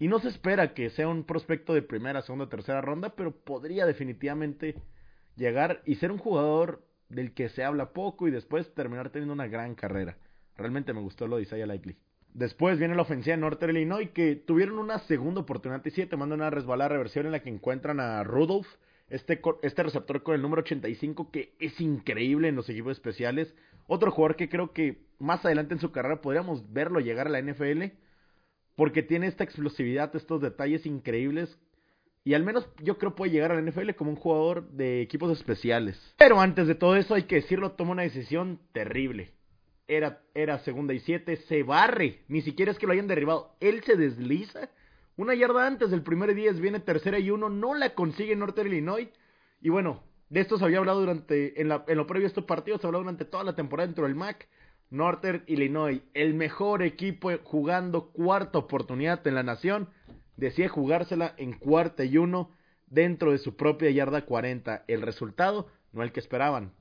Y 0.00 0.08
no 0.08 0.18
se 0.18 0.28
espera 0.28 0.74
que 0.74 0.90
sea 0.90 1.08
un 1.08 1.24
prospecto 1.24 1.72
de 1.72 1.82
primera, 1.82 2.22
segunda, 2.22 2.48
tercera 2.48 2.80
ronda, 2.80 3.14
pero 3.16 3.32
podría 3.32 3.86
definitivamente 3.86 4.74
llegar 5.36 5.82
y 5.86 5.94
ser 5.94 6.12
un 6.12 6.18
jugador 6.18 6.82
del 7.08 7.32
que 7.32 7.48
se 7.48 7.64
habla 7.64 7.92
poco 7.92 8.28
y 8.28 8.30
después 8.30 8.72
terminar 8.74 9.10
teniendo 9.10 9.34
una 9.34 9.48
gran 9.48 9.74
carrera. 9.74 10.16
Realmente 10.56 10.92
me 10.92 11.00
gustó 11.00 11.26
lo 11.26 11.36
de 11.36 11.42
Isaiah 11.42 11.66
Likely. 11.66 11.96
Después 12.34 12.78
viene 12.78 12.94
la 12.94 13.02
ofensiva 13.02 13.34
de 13.34 13.40
Northern 13.40 13.76
Illinois 13.76 14.10
que 14.10 14.36
tuvieron 14.36 14.78
una 14.78 14.98
segunda 15.00 15.40
oportunidad 15.40 15.84
y 15.84 15.90
siete, 15.90 16.16
mandan 16.16 16.40
una 16.40 16.50
resbalada 16.50 16.90
reversión 16.90 17.26
en 17.26 17.32
la 17.32 17.40
que 17.40 17.48
encuentran 17.48 18.00
a 18.00 18.22
Rudolph, 18.22 18.66
este, 19.08 19.40
este 19.62 19.82
receptor 19.82 20.22
con 20.22 20.34
el 20.34 20.42
número 20.42 20.60
85 20.60 21.30
que 21.30 21.54
es 21.58 21.80
increíble 21.80 22.48
en 22.48 22.56
los 22.56 22.68
equipos 22.68 22.92
especiales. 22.92 23.54
Otro 23.86 24.10
jugador 24.10 24.36
que 24.36 24.50
creo 24.50 24.72
que 24.72 25.06
más 25.18 25.44
adelante 25.44 25.74
en 25.74 25.80
su 25.80 25.90
carrera 25.90 26.20
podríamos 26.20 26.72
verlo 26.72 27.00
llegar 27.00 27.26
a 27.26 27.30
la 27.30 27.40
NFL 27.40 27.84
porque 28.76 29.02
tiene 29.02 29.26
esta 29.26 29.44
explosividad, 29.44 30.14
estos 30.14 30.40
detalles 30.40 30.86
increíbles 30.86 31.58
y 32.24 32.34
al 32.34 32.44
menos 32.44 32.68
yo 32.82 32.98
creo 32.98 33.14
puede 33.14 33.32
llegar 33.32 33.52
a 33.52 33.60
la 33.60 33.62
NFL 33.62 33.92
como 33.92 34.10
un 34.10 34.16
jugador 34.16 34.68
de 34.70 35.00
equipos 35.00 35.36
especiales. 35.36 35.98
Pero 36.18 36.40
antes 36.40 36.66
de 36.66 36.74
todo 36.74 36.96
eso 36.96 37.14
hay 37.14 37.24
que 37.24 37.36
decirlo, 37.36 37.72
toma 37.72 37.92
una 37.92 38.02
decisión 38.02 38.60
terrible. 38.72 39.32
Era, 39.86 40.20
era 40.34 40.58
segunda 40.58 40.92
y 40.92 41.00
siete, 41.00 41.36
se 41.48 41.62
barre, 41.62 42.24
ni 42.28 42.42
siquiera 42.42 42.72
es 42.72 42.78
que 42.78 42.86
lo 42.86 42.92
hayan 42.92 43.06
derribado, 43.06 43.56
él 43.60 43.82
se 43.84 43.96
desliza. 43.96 44.68
Una 45.16 45.34
yarda 45.34 45.66
antes 45.66 45.90
del 45.90 46.02
primer 46.02 46.34
10 46.34 46.60
viene 46.60 46.80
tercera 46.80 47.18
y 47.18 47.30
uno, 47.30 47.48
no 47.48 47.74
la 47.74 47.94
consigue 47.94 48.36
Northern 48.36 48.68
Illinois. 48.68 49.08
Y 49.60 49.70
bueno, 49.70 50.04
de 50.28 50.40
esto 50.40 50.58
se 50.58 50.64
había 50.64 50.78
hablado 50.78 51.00
durante, 51.00 51.60
en, 51.60 51.72
en 51.72 51.96
lo 51.96 52.06
previo 52.06 52.24
de 52.24 52.28
estos 52.28 52.44
partidos, 52.44 52.80
se 52.80 52.86
habló 52.86 52.98
durante 53.00 53.24
toda 53.24 53.42
la 53.42 53.56
temporada 53.56 53.86
dentro 53.86 54.04
del 54.04 54.14
MAC. 54.14 54.46
Northern 54.90 55.42
Illinois, 55.46 56.00
el 56.14 56.34
mejor 56.34 56.82
equipo 56.82 57.30
jugando 57.44 58.10
cuarta 58.10 58.58
oportunidad 58.58 59.26
en 59.26 59.34
la 59.34 59.42
nación, 59.42 59.88
decide 60.38 60.68
jugársela 60.68 61.34
en 61.36 61.52
cuarta 61.52 62.04
y 62.04 62.16
uno 62.16 62.50
dentro 62.86 63.32
de 63.32 63.38
su 63.38 63.56
propia 63.56 63.90
yarda 63.90 64.24
40. 64.24 64.84
El 64.88 65.02
resultado, 65.02 65.68
no 65.92 66.02
el 66.02 66.12
que 66.12 66.20
esperaban. 66.20 66.72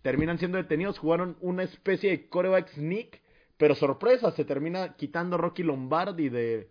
Terminan 0.00 0.38
siendo 0.38 0.56
detenidos, 0.56 0.98
jugaron 0.98 1.36
una 1.40 1.64
especie 1.64 2.10
de 2.10 2.28
coreback 2.28 2.68
sneak, 2.70 3.20
pero 3.58 3.74
sorpresa, 3.74 4.30
se 4.32 4.44
termina 4.44 4.94
quitando 4.96 5.36
Rocky 5.36 5.62
Lombardi 5.62 6.28
de, 6.28 6.70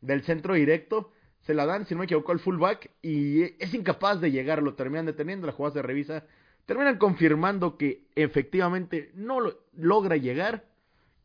del 0.00 0.22
centro 0.22 0.54
directo. 0.54 1.12
Se 1.42 1.54
la 1.54 1.66
dan, 1.66 1.86
si 1.86 1.94
no 1.94 1.98
me 1.98 2.04
equivoco, 2.04 2.32
al 2.32 2.38
fullback 2.38 2.90
y 3.02 3.42
es 3.42 3.74
incapaz 3.74 4.20
de 4.20 4.30
llegar, 4.30 4.62
lo 4.62 4.74
terminan 4.74 5.06
deteniendo, 5.06 5.46
la 5.46 5.52
jugada 5.52 5.74
se 5.74 5.82
revisa. 5.82 6.24
Terminan 6.64 6.98
confirmando 6.98 7.76
que 7.76 8.06
efectivamente 8.14 9.10
no 9.14 9.40
lo, 9.40 9.58
logra 9.76 10.16
llegar 10.16 10.64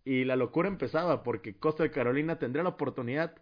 y 0.04 0.24
la 0.26 0.36
locura 0.36 0.68
empezaba 0.68 1.22
porque 1.22 1.56
Costa 1.56 1.84
de 1.84 1.92
Carolina 1.92 2.40
tendría 2.40 2.64
la 2.64 2.70
oportunidad 2.70 3.36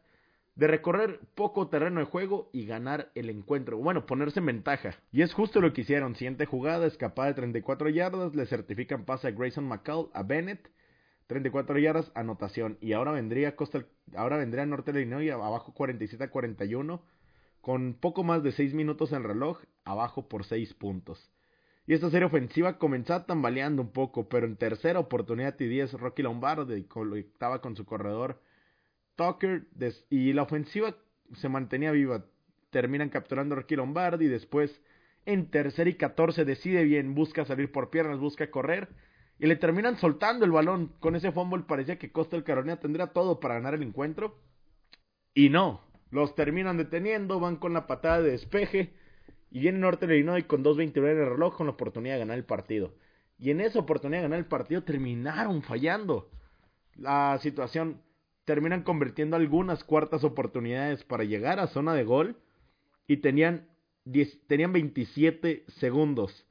de 0.55 0.67
recorrer 0.67 1.19
poco 1.35 1.67
terreno 1.67 1.99
de 1.99 2.05
juego 2.05 2.49
y 2.53 2.65
ganar 2.65 3.11
el 3.13 3.29
encuentro. 3.29 3.77
Bueno, 3.77 4.05
ponerse 4.05 4.39
en 4.39 4.45
ventaja. 4.45 4.95
Y 5.11 5.21
es 5.21 5.33
justo 5.33 5.59
lo 5.59 5.73
que 5.73 5.81
hicieron. 5.81 6.15
Siguiente 6.15 6.45
jugada, 6.45 6.87
escapada 6.87 7.29
de 7.29 7.33
34 7.35 7.89
yardas, 7.89 8.35
le 8.35 8.45
certifican 8.45 9.03
pase 9.05 9.27
a 9.27 9.31
Grayson 9.31 9.67
McCall, 9.67 10.09
a 10.13 10.23
Bennett. 10.23 10.69
34 11.27 11.77
yardas, 11.79 12.11
anotación. 12.15 12.77
Y 12.81 12.93
ahora 12.93 13.11
vendría 13.11 13.55
Costa, 13.55 13.85
ahora 14.15 14.37
vendría 14.37 14.65
Norte 14.65 14.93
de 14.93 15.01
Illinois 15.01 15.31
abajo 15.31 15.73
47 15.73 16.23
a 16.23 16.29
41. 16.29 17.01
Con 17.61 17.95
poco 17.95 18.23
más 18.23 18.43
de 18.43 18.51
6 18.51 18.73
minutos 18.75 19.11
en 19.11 19.17
el 19.17 19.23
reloj, 19.23 19.59
abajo 19.83 20.29
por 20.29 20.45
6 20.45 20.73
puntos. 20.75 21.31
Y 21.87 21.93
esta 21.93 22.09
serie 22.09 22.27
ofensiva 22.27 22.77
comenzaba 22.77 23.25
tambaleando 23.25 23.81
un 23.81 23.91
poco, 23.91 24.29
pero 24.29 24.45
en 24.45 24.55
tercera 24.55 24.99
oportunidad 24.99 25.59
y 25.59 25.67
10 25.67 25.93
Rocky 25.93 26.23
Lombardi 26.23 26.83
conectaba 26.85 27.61
con 27.61 27.75
su 27.75 27.85
corredor 27.85 28.39
Tucker 29.15 29.63
y 30.09 30.33
la 30.33 30.43
ofensiva 30.43 30.95
se 31.33 31.49
mantenía 31.49 31.91
viva. 31.91 32.25
Terminan 32.69 33.09
capturando 33.09 33.55
a 33.55 33.59
Rocky 33.59 33.75
Lombardi 33.75 34.27
después 34.27 34.81
en 35.25 35.49
tercer 35.49 35.87
y 35.87 35.95
14 35.95 36.45
decide 36.45 36.83
bien, 36.83 37.15
busca 37.15 37.45
salir 37.45 37.71
por 37.71 37.89
piernas, 37.89 38.19
busca 38.19 38.51
correr 38.51 38.89
y 39.39 39.47
le 39.47 39.55
terminan 39.55 39.97
soltando 39.97 40.45
el 40.45 40.51
balón. 40.51 40.93
Con 40.99 41.15
ese 41.15 41.31
fumble 41.31 41.63
parecía 41.67 41.97
que 41.97 42.11
Costa 42.11 42.35
del 42.35 42.45
Carolina 42.45 42.79
tendría 42.79 43.07
todo 43.07 43.39
para 43.39 43.55
ganar 43.55 43.73
el 43.73 43.83
encuentro. 43.83 44.39
Y 45.33 45.49
no, 45.49 45.81
los 46.11 46.35
terminan 46.35 46.77
deteniendo, 46.77 47.39
van 47.39 47.57
con 47.57 47.73
la 47.73 47.87
patada 47.87 48.21
de 48.21 48.31
despeje 48.31 48.93
y 49.49 49.59
viene 49.59 49.79
Norte 49.79 50.05
de 50.05 50.17
Illinois 50.17 50.45
con 50.45 50.63
2.29 50.63 50.97
en 50.97 51.17
el 51.17 51.29
reloj 51.29 51.57
con 51.57 51.67
la 51.67 51.73
oportunidad 51.73 52.15
de 52.15 52.19
ganar 52.19 52.37
el 52.37 52.45
partido. 52.45 52.93
Y 53.37 53.49
en 53.49 53.61
esa 53.61 53.79
oportunidad 53.79 54.19
de 54.19 54.23
ganar 54.23 54.39
el 54.39 54.45
partido 54.45 54.83
terminaron 54.83 55.63
fallando. 55.63 56.29
La 56.95 57.37
situación 57.41 58.01
terminan 58.45 58.83
convirtiendo 58.83 59.35
algunas 59.35 59.83
cuartas 59.83 60.23
oportunidades 60.23 61.03
para 61.03 61.23
llegar 61.23 61.59
a 61.59 61.67
zona 61.67 61.93
de 61.93 62.03
gol 62.03 62.37
y 63.07 63.17
tenían, 63.17 63.67
tenían 64.47 64.71
27 64.71 65.65
segundos. 65.79 66.45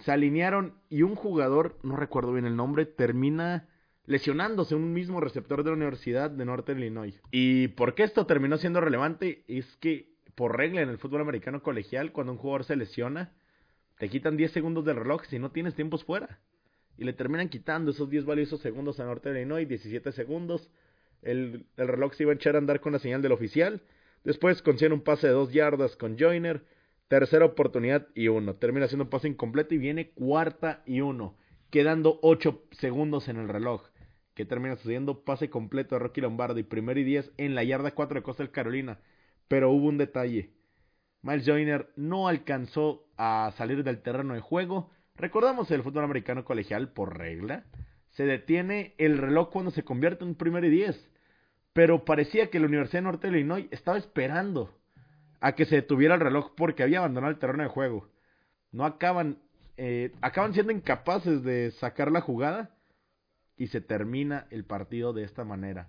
Se 0.00 0.10
alinearon 0.10 0.74
y 0.88 1.02
un 1.02 1.14
jugador, 1.14 1.78
no 1.82 1.96
recuerdo 1.96 2.32
bien 2.32 2.46
el 2.46 2.56
nombre, 2.56 2.86
termina 2.86 3.68
lesionándose 4.06 4.74
un 4.74 4.92
mismo 4.92 5.20
receptor 5.20 5.62
de 5.62 5.70
la 5.70 5.76
Universidad 5.76 6.30
de 6.30 6.44
Norte 6.44 6.72
Illinois. 6.72 7.20
¿Y 7.30 7.68
por 7.68 7.94
qué 7.94 8.02
esto 8.02 8.26
terminó 8.26 8.56
siendo 8.56 8.80
relevante? 8.80 9.44
Es 9.46 9.76
que 9.76 10.10
por 10.34 10.56
regla 10.56 10.80
en 10.80 10.88
el 10.88 10.98
fútbol 10.98 11.20
americano 11.20 11.62
colegial, 11.62 12.10
cuando 12.10 12.32
un 12.32 12.38
jugador 12.38 12.64
se 12.64 12.74
lesiona, 12.74 13.32
te 13.98 14.08
quitan 14.08 14.36
10 14.36 14.50
segundos 14.50 14.84
del 14.84 14.96
reloj 14.96 15.24
si 15.26 15.38
no 15.38 15.52
tienes 15.52 15.74
tiempos 15.74 16.04
fuera. 16.04 16.40
Y 16.98 17.04
le 17.04 17.12
terminan 17.12 17.48
quitando 17.48 17.90
esos 17.90 18.10
10 18.10 18.24
valiosos 18.24 18.60
segundos 18.60 18.98
a 18.98 19.04
Norte 19.04 19.30
Illinois, 19.30 19.68
17 19.68 20.10
segundos 20.12 20.68
el, 21.22 21.66
reloj 21.76 22.14
se 22.14 22.24
iba 22.24 22.32
a 22.32 22.34
echar 22.34 22.56
a 22.56 22.58
andar 22.58 22.80
con 22.80 22.92
la 22.92 22.98
señal 22.98 23.22
del 23.22 23.32
oficial. 23.32 23.82
Después 24.24 24.62
consigue 24.62 24.92
un 24.92 25.00
pase 25.00 25.28
de 25.28 25.32
dos 25.32 25.52
yardas 25.52 25.96
con 25.96 26.18
Joyner. 26.18 26.64
Tercera 27.08 27.44
oportunidad 27.44 28.08
y 28.14 28.28
uno. 28.28 28.54
Termina 28.54 28.88
siendo 28.88 29.04
un 29.04 29.10
pase 29.10 29.28
incompleto 29.28 29.74
y 29.74 29.78
viene 29.78 30.10
cuarta 30.10 30.82
y 30.86 31.00
uno. 31.00 31.36
Quedando 31.70 32.18
ocho 32.22 32.64
segundos 32.72 33.28
en 33.28 33.36
el 33.36 33.48
reloj. 33.48 33.82
Que 34.34 34.44
termina 34.44 34.76
sucediendo 34.76 35.24
pase 35.24 35.50
completo 35.50 35.94
de 35.94 36.00
Rocky 36.00 36.20
Lombardi. 36.20 36.62
Primero 36.62 36.98
y 37.00 37.04
diez 37.04 37.30
en 37.36 37.54
la 37.54 37.64
yarda 37.64 37.92
cuatro 37.92 38.16
de 38.16 38.22
Costa 38.22 38.42
del 38.42 38.52
Carolina. 38.52 38.98
Pero 39.48 39.70
hubo 39.70 39.88
un 39.88 39.98
detalle. 39.98 40.50
Miles 41.22 41.46
Joyner 41.46 41.90
no 41.96 42.26
alcanzó 42.28 43.06
a 43.16 43.52
salir 43.56 43.84
del 43.84 44.02
terreno 44.02 44.34
de 44.34 44.40
juego. 44.40 44.90
Recordamos 45.14 45.70
el 45.70 45.82
fútbol 45.82 46.04
americano 46.04 46.44
colegial 46.44 46.92
por 46.92 47.16
regla. 47.16 47.64
Se 48.10 48.24
detiene 48.24 48.94
el 48.98 49.18
reloj 49.18 49.50
cuando 49.50 49.70
se 49.70 49.84
convierte 49.84 50.24
en 50.24 50.34
primero 50.34 50.66
y 50.66 50.70
diez 50.70 51.11
pero 51.72 52.04
parecía 52.04 52.50
que 52.50 52.60
la 52.60 52.66
Universidad 52.66 53.00
de 53.00 53.04
Norte 53.04 53.30
de 53.30 53.38
Illinois 53.38 53.66
estaba 53.70 53.98
esperando 53.98 54.74
a 55.40 55.52
que 55.54 55.64
se 55.64 55.76
detuviera 55.76 56.14
el 56.14 56.20
reloj 56.20 56.52
porque 56.56 56.82
había 56.82 56.98
abandonado 56.98 57.32
el 57.32 57.38
terreno 57.38 57.62
de 57.62 57.68
juego. 57.68 58.08
No 58.70 58.84
acaban, 58.84 59.38
eh, 59.76 60.12
acaban 60.20 60.54
siendo 60.54 60.72
incapaces 60.72 61.42
de 61.42 61.72
sacar 61.72 62.12
la 62.12 62.20
jugada 62.20 62.70
y 63.56 63.68
se 63.68 63.80
termina 63.80 64.46
el 64.50 64.64
partido 64.64 65.12
de 65.12 65.24
esta 65.24 65.44
manera. 65.44 65.88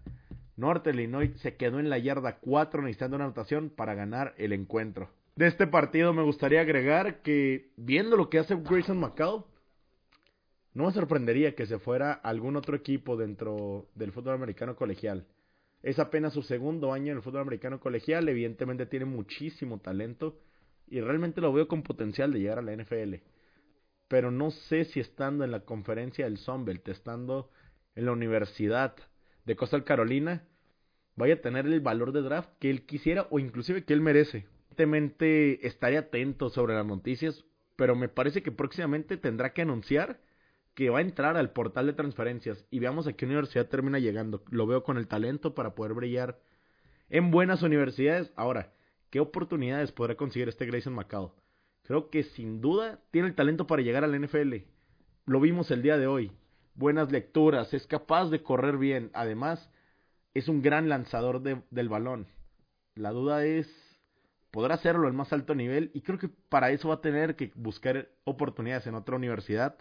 Norte 0.55 0.91
de 0.91 0.97
Illinois 0.97 1.31
se 1.41 1.55
quedó 1.55 1.79
en 1.79 1.89
la 1.89 1.97
yarda 1.97 2.37
4 2.39 2.81
necesitando 2.81 3.15
una 3.15 3.25
anotación 3.25 3.69
para 3.69 3.95
ganar 3.95 4.33
el 4.37 4.53
encuentro. 4.53 5.09
De 5.35 5.47
este 5.47 5.65
partido 5.65 6.13
me 6.13 6.21
gustaría 6.21 6.61
agregar 6.61 7.21
que 7.21 7.71
viendo 7.75 8.15
lo 8.17 8.29
que 8.29 8.39
hace 8.39 8.55
Grayson 8.55 8.99
McCall, 8.99 9.45
no 10.73 10.85
me 10.85 10.91
sorprendería 10.91 11.55
que 11.55 11.65
se 11.65 11.79
fuera 11.79 12.13
algún 12.13 12.55
otro 12.55 12.75
equipo 12.75 13.17
dentro 13.17 13.87
del 13.95 14.11
fútbol 14.11 14.35
americano 14.35 14.75
colegial. 14.75 15.25
Es 15.83 15.99
apenas 15.99 16.33
su 16.33 16.41
segundo 16.41 16.93
año 16.93 17.11
en 17.11 17.17
el 17.17 17.23
fútbol 17.23 17.41
americano 17.41 17.81
colegial, 17.81 18.27
evidentemente 18.29 18.85
tiene 18.85 19.03
muchísimo 19.05 19.79
talento 19.79 20.39
y 20.87 21.01
realmente 21.01 21.41
lo 21.41 21.51
veo 21.51 21.67
con 21.67 21.83
potencial 21.83 22.31
de 22.31 22.39
llegar 22.39 22.59
a 22.59 22.61
la 22.61 22.73
NFL. 22.73 23.15
Pero 24.07 24.31
no 24.31 24.51
sé 24.51 24.85
si 24.85 25.01
estando 25.01 25.43
en 25.43 25.51
la 25.51 25.65
conferencia 25.65 26.23
del 26.23 26.37
Sunbelt, 26.37 26.87
estando 26.87 27.49
en 27.95 28.05
la 28.05 28.13
Universidad 28.13 28.95
de 29.45 29.55
Costa 29.57 29.83
Carolina, 29.83 30.47
vaya 31.17 31.35
a 31.35 31.41
tener 31.41 31.65
el 31.65 31.81
valor 31.81 32.13
de 32.13 32.21
draft 32.21 32.49
que 32.59 32.69
él 32.69 32.85
quisiera 32.85 33.27
o 33.29 33.39
inclusive 33.39 33.83
que 33.83 33.93
él 33.93 34.01
merece. 34.01 34.45
Evidentemente 34.71 35.67
estaré 35.67 35.97
atento 35.97 36.49
sobre 36.49 36.75
las 36.75 36.85
noticias, 36.85 37.43
pero 37.75 37.95
me 37.95 38.07
parece 38.07 38.41
que 38.41 38.51
próximamente 38.51 39.17
tendrá 39.17 39.51
que 39.51 39.61
anunciar 39.61 40.19
que 40.75 40.89
va 40.89 40.99
a 40.99 41.01
entrar 41.01 41.37
al 41.37 41.51
portal 41.51 41.85
de 41.85 41.93
transferencias 41.93 42.65
y 42.71 42.79
veamos 42.79 43.07
a 43.07 43.13
qué 43.13 43.25
universidad 43.25 43.67
termina 43.67 43.99
llegando. 43.99 44.43
Lo 44.49 44.65
veo 44.65 44.83
con 44.83 44.97
el 44.97 45.07
talento 45.07 45.53
para 45.53 45.75
poder 45.75 45.93
brillar 45.93 46.39
en 47.09 47.31
buenas 47.31 47.61
universidades. 47.61 48.31
Ahora, 48.35 48.73
¿qué 49.09 49.19
oportunidades 49.19 49.91
podrá 49.91 50.15
conseguir 50.15 50.49
este 50.49 50.65
Grayson 50.65 50.93
McCall? 50.93 51.31
Creo 51.83 52.09
que 52.09 52.23
sin 52.23 52.61
duda 52.61 52.99
tiene 53.11 53.27
el 53.27 53.35
talento 53.35 53.67
para 53.67 53.81
llegar 53.81 54.03
al 54.03 54.19
NFL. 54.19 54.55
Lo 55.25 55.39
vimos 55.39 55.69
el 55.69 55.81
día 55.81 55.97
de 55.97 56.07
hoy. 56.07 56.31
Buenas 56.75 57.11
lecturas, 57.11 57.73
es 57.73 57.85
capaz 57.85 58.29
de 58.29 58.41
correr 58.41 58.77
bien. 58.77 59.11
Además, 59.13 59.69
es 60.33 60.47
un 60.47 60.61
gran 60.63 60.89
lanzador 60.89 61.41
del 61.41 61.89
balón. 61.89 62.25
La 62.95 63.11
duda 63.11 63.45
es, 63.45 63.67
podrá 64.49 64.75
hacerlo 64.75 65.07
al 65.07 65.13
más 65.13 65.31
alto 65.33 65.53
nivel 65.53 65.91
y 65.93 66.01
creo 66.01 66.17
que 66.17 66.29
para 66.49 66.71
eso 66.71 66.89
va 66.89 66.95
a 66.95 67.01
tener 67.01 67.35
que 67.35 67.51
buscar 67.55 68.09
oportunidades 68.23 68.87
en 68.87 68.95
otra 68.95 69.15
universidad 69.15 69.77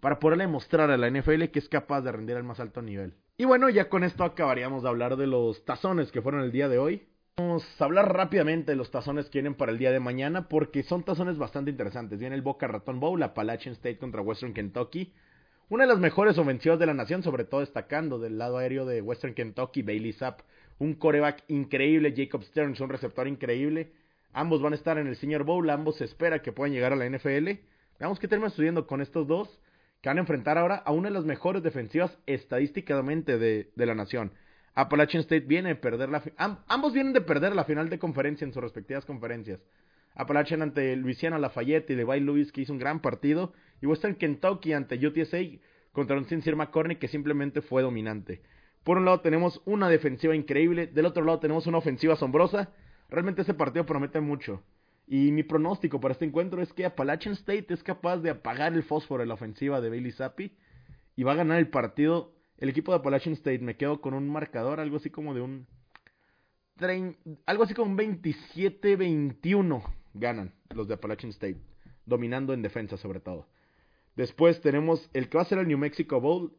para 0.00 0.18
poderle 0.18 0.46
mostrar 0.46 0.90
a 0.90 0.96
la 0.96 1.10
NFL 1.10 1.44
que 1.44 1.58
es 1.58 1.68
capaz 1.68 2.02
de 2.02 2.12
rendir 2.12 2.36
al 2.36 2.44
más 2.44 2.60
alto 2.60 2.82
nivel. 2.82 3.14
Y 3.36 3.44
bueno, 3.44 3.68
ya 3.68 3.88
con 3.88 4.04
esto 4.04 4.24
acabaríamos 4.24 4.82
de 4.82 4.88
hablar 4.88 5.16
de 5.16 5.26
los 5.26 5.64
tazones 5.64 6.10
que 6.12 6.22
fueron 6.22 6.42
el 6.42 6.52
día 6.52 6.68
de 6.68 6.78
hoy. 6.78 7.06
Vamos 7.36 7.64
a 7.80 7.84
hablar 7.84 8.12
rápidamente 8.12 8.72
de 8.72 8.76
los 8.76 8.90
tazones 8.90 9.26
que 9.26 9.38
vienen 9.38 9.54
para 9.54 9.70
el 9.70 9.78
día 9.78 9.92
de 9.92 10.00
mañana 10.00 10.48
porque 10.48 10.82
son 10.82 11.04
tazones 11.04 11.38
bastante 11.38 11.70
interesantes. 11.70 12.18
Viene 12.18 12.34
el 12.34 12.42
Boca 12.42 12.66
Raton 12.66 12.98
Bowl, 12.98 13.22
Appalachian 13.22 13.74
State 13.74 13.98
contra 13.98 14.22
Western 14.22 14.54
Kentucky. 14.54 15.12
Una 15.68 15.84
de 15.84 15.88
las 15.88 16.00
mejores 16.00 16.36
ofensivas 16.38 16.78
de 16.80 16.86
la 16.86 16.94
nación, 16.94 17.22
sobre 17.22 17.44
todo 17.44 17.60
destacando 17.60 18.18
del 18.18 18.38
lado 18.38 18.58
aéreo 18.58 18.86
de 18.86 19.02
Western 19.02 19.34
Kentucky, 19.34 19.82
Bailey 19.82 20.14
Zapp, 20.14 20.40
un 20.78 20.94
coreback 20.94 21.44
increíble, 21.48 22.14
Jacob 22.16 22.42
Stearns, 22.42 22.80
un 22.80 22.88
receptor 22.88 23.28
increíble. 23.28 23.92
Ambos 24.32 24.60
van 24.62 24.72
a 24.72 24.76
estar 24.76 24.98
en 24.98 25.06
el 25.06 25.16
Senior 25.16 25.44
Bowl, 25.44 25.68
ambos 25.70 25.96
se 25.96 26.06
espera 26.06 26.42
que 26.42 26.52
puedan 26.52 26.72
llegar 26.72 26.92
a 26.92 26.96
la 26.96 27.08
NFL. 27.08 27.50
Veamos 28.00 28.18
qué 28.18 28.26
termina 28.26 28.50
sucediendo 28.50 28.86
con 28.86 29.00
estos 29.00 29.28
dos 29.28 29.60
que 30.00 30.08
van 30.08 30.18
a 30.18 30.20
enfrentar 30.20 30.58
ahora 30.58 30.76
a 30.76 30.92
una 30.92 31.08
de 31.08 31.14
las 31.14 31.24
mejores 31.24 31.62
defensivas 31.62 32.16
estadísticamente 32.26 33.38
de, 33.38 33.70
la 33.74 33.94
nación. 33.94 34.32
Appalachian 34.74 35.22
State 35.22 35.46
viene 35.46 35.70
de 35.70 35.74
perder 35.74 36.08
la... 36.08 36.22
ambos 36.68 36.92
vienen 36.92 37.12
de 37.12 37.20
perder 37.20 37.54
la 37.54 37.64
final 37.64 37.88
de 37.88 37.98
conferencia 37.98 38.44
en 38.44 38.52
sus 38.52 38.62
respectivas 38.62 39.04
conferencias. 39.04 39.60
Appalachian 40.14 40.62
ante 40.62 40.96
Louisiana 40.96 41.38
Lafayette 41.38 41.90
y 41.90 41.96
Levi 41.96 42.20
Lewis, 42.20 42.52
que 42.52 42.62
hizo 42.62 42.72
un 42.72 42.78
gran 42.78 43.00
partido. 43.00 43.52
Y 43.80 43.86
Western 43.86 44.16
Kentucky 44.16 44.72
ante 44.72 44.94
UTSA 45.04 45.38
contra 45.92 46.16
un 46.16 46.26
Sincere 46.26 46.56
McCorney 46.56 46.96
que 46.96 47.08
simplemente 47.08 47.60
fue 47.60 47.82
dominante. 47.82 48.40
Por 48.84 48.98
un 48.98 49.04
lado 49.04 49.20
tenemos 49.20 49.60
una 49.64 49.88
defensiva 49.88 50.34
increíble, 50.34 50.86
del 50.86 51.06
otro 51.06 51.24
lado 51.24 51.40
tenemos 51.40 51.66
una 51.66 51.78
ofensiva 51.78 52.14
asombrosa. 52.14 52.70
Realmente 53.08 53.42
este 53.42 53.54
partido 53.54 53.86
promete 53.86 54.20
mucho. 54.20 54.62
Y 55.10 55.32
mi 55.32 55.42
pronóstico 55.42 56.00
para 56.00 56.12
este 56.12 56.26
encuentro 56.26 56.60
es 56.60 56.70
que 56.74 56.84
Appalachian 56.84 57.32
State 57.32 57.72
es 57.72 57.82
capaz 57.82 58.18
de 58.18 58.28
apagar 58.28 58.74
el 58.74 58.82
fósforo 58.82 59.22
en 59.22 59.30
la 59.30 59.34
ofensiva 59.34 59.80
de 59.80 59.88
Bailey 59.88 60.12
Zappi 60.12 60.52
y 61.16 61.22
va 61.22 61.32
a 61.32 61.36
ganar 61.36 61.58
el 61.58 61.68
partido. 61.68 62.34
El 62.58 62.68
equipo 62.68 62.92
de 62.92 62.98
Appalachian 62.98 63.32
State 63.32 63.60
me 63.60 63.78
quedo 63.78 64.02
con 64.02 64.12
un 64.12 64.28
marcador, 64.28 64.80
algo 64.80 64.98
así 64.98 65.08
como 65.08 65.32
de 65.32 65.40
un. 65.40 65.66
Algo 67.46 67.64
así 67.64 67.72
como 67.72 67.90
un 67.90 67.96
27-21 67.96 69.82
ganan 70.12 70.52
los 70.74 70.86
de 70.86 70.94
Appalachian 70.94 71.30
State, 71.30 71.58
dominando 72.04 72.52
en 72.52 72.60
defensa 72.60 72.98
sobre 72.98 73.20
todo. 73.20 73.48
Después 74.14 74.60
tenemos 74.60 75.08
el 75.14 75.30
que 75.30 75.38
va 75.38 75.42
a 75.42 75.46
ser 75.46 75.58
el 75.58 75.68
New 75.68 75.78
Mexico 75.78 76.20
Bowl. 76.20 76.52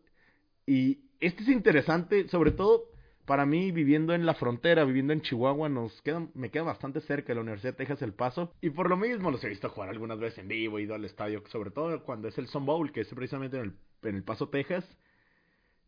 Y 0.66 1.04
este 1.20 1.44
es 1.44 1.50
interesante, 1.50 2.28
sobre 2.30 2.52
todo 2.52 2.89
para 3.30 3.46
mí, 3.46 3.72
viviendo 3.72 4.16
en 4.16 4.26
la 4.26 4.34
frontera, 4.34 4.84
viviendo 4.86 5.14
en 5.14 5.22
Chihuahua, 5.22 5.70
nos 5.70 6.02
queda, 6.02 6.28
me 6.34 6.50
queda 6.50 6.64
bastante 6.64 7.00
cerca 7.00 7.28
de 7.28 7.36
la 7.36 7.42
Universidad 7.42 7.74
de 7.74 7.78
Texas 7.78 8.02
El 8.02 8.14
Paso. 8.14 8.56
Y 8.60 8.72
por 8.72 8.90
lo 8.90 8.98
mismo 8.98 9.30
los 9.30 9.44
he 9.44 9.50
visto 9.50 9.70
jugar 9.70 9.90
algunas 9.90 10.18
veces 10.18 10.40
en 10.40 10.48
vivo, 10.48 10.80
he 10.80 10.82
ido 10.82 10.96
al 10.96 11.06
estadio, 11.06 11.44
sobre 11.52 11.70
todo 11.70 12.04
cuando 12.04 12.28
es 12.28 12.36
el 12.40 12.48
Sun 12.48 12.66
Bowl, 12.66 12.92
que 12.92 13.02
es 13.02 13.08
precisamente 13.10 13.58
en 13.58 13.66
el, 13.66 13.74
en 14.10 14.16
el 14.16 14.24
Paso, 14.24 14.50
Texas. 14.50 14.84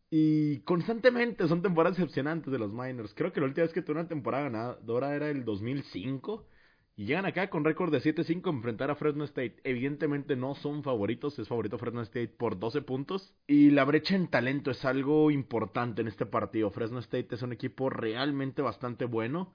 Y 0.08 0.60
constantemente 0.60 1.48
son 1.48 1.62
temporadas 1.62 1.96
decepcionantes 1.96 2.52
de 2.52 2.60
los 2.60 2.72
Miners. 2.72 3.12
Creo 3.12 3.32
que 3.32 3.40
la 3.40 3.46
última 3.46 3.64
vez 3.64 3.74
que 3.74 3.82
tuve 3.82 3.98
una 3.98 4.06
temporada 4.06 4.44
ganadora 4.44 5.16
era 5.16 5.28
el 5.28 5.44
2005. 5.44 6.46
Y 6.94 7.06
llegan 7.06 7.24
acá 7.24 7.48
con 7.48 7.64
récord 7.64 7.90
de 7.90 8.02
7-5 8.02 8.46
a 8.46 8.50
enfrentar 8.50 8.90
a 8.90 8.96
Fresno 8.96 9.24
State. 9.24 9.56
Evidentemente 9.64 10.36
no 10.36 10.54
son 10.54 10.82
favoritos, 10.82 11.38
es 11.38 11.48
favorito 11.48 11.78
Fresno 11.78 12.02
State 12.02 12.28
por 12.28 12.58
12 12.58 12.82
puntos. 12.82 13.34
Y 13.46 13.70
la 13.70 13.84
brecha 13.84 14.14
en 14.14 14.28
talento 14.28 14.70
es 14.70 14.84
algo 14.84 15.30
importante 15.30 16.02
en 16.02 16.08
este 16.08 16.26
partido. 16.26 16.70
Fresno 16.70 16.98
State 16.98 17.34
es 17.34 17.42
un 17.42 17.52
equipo 17.52 17.88
realmente 17.88 18.60
bastante 18.60 19.06
bueno. 19.06 19.54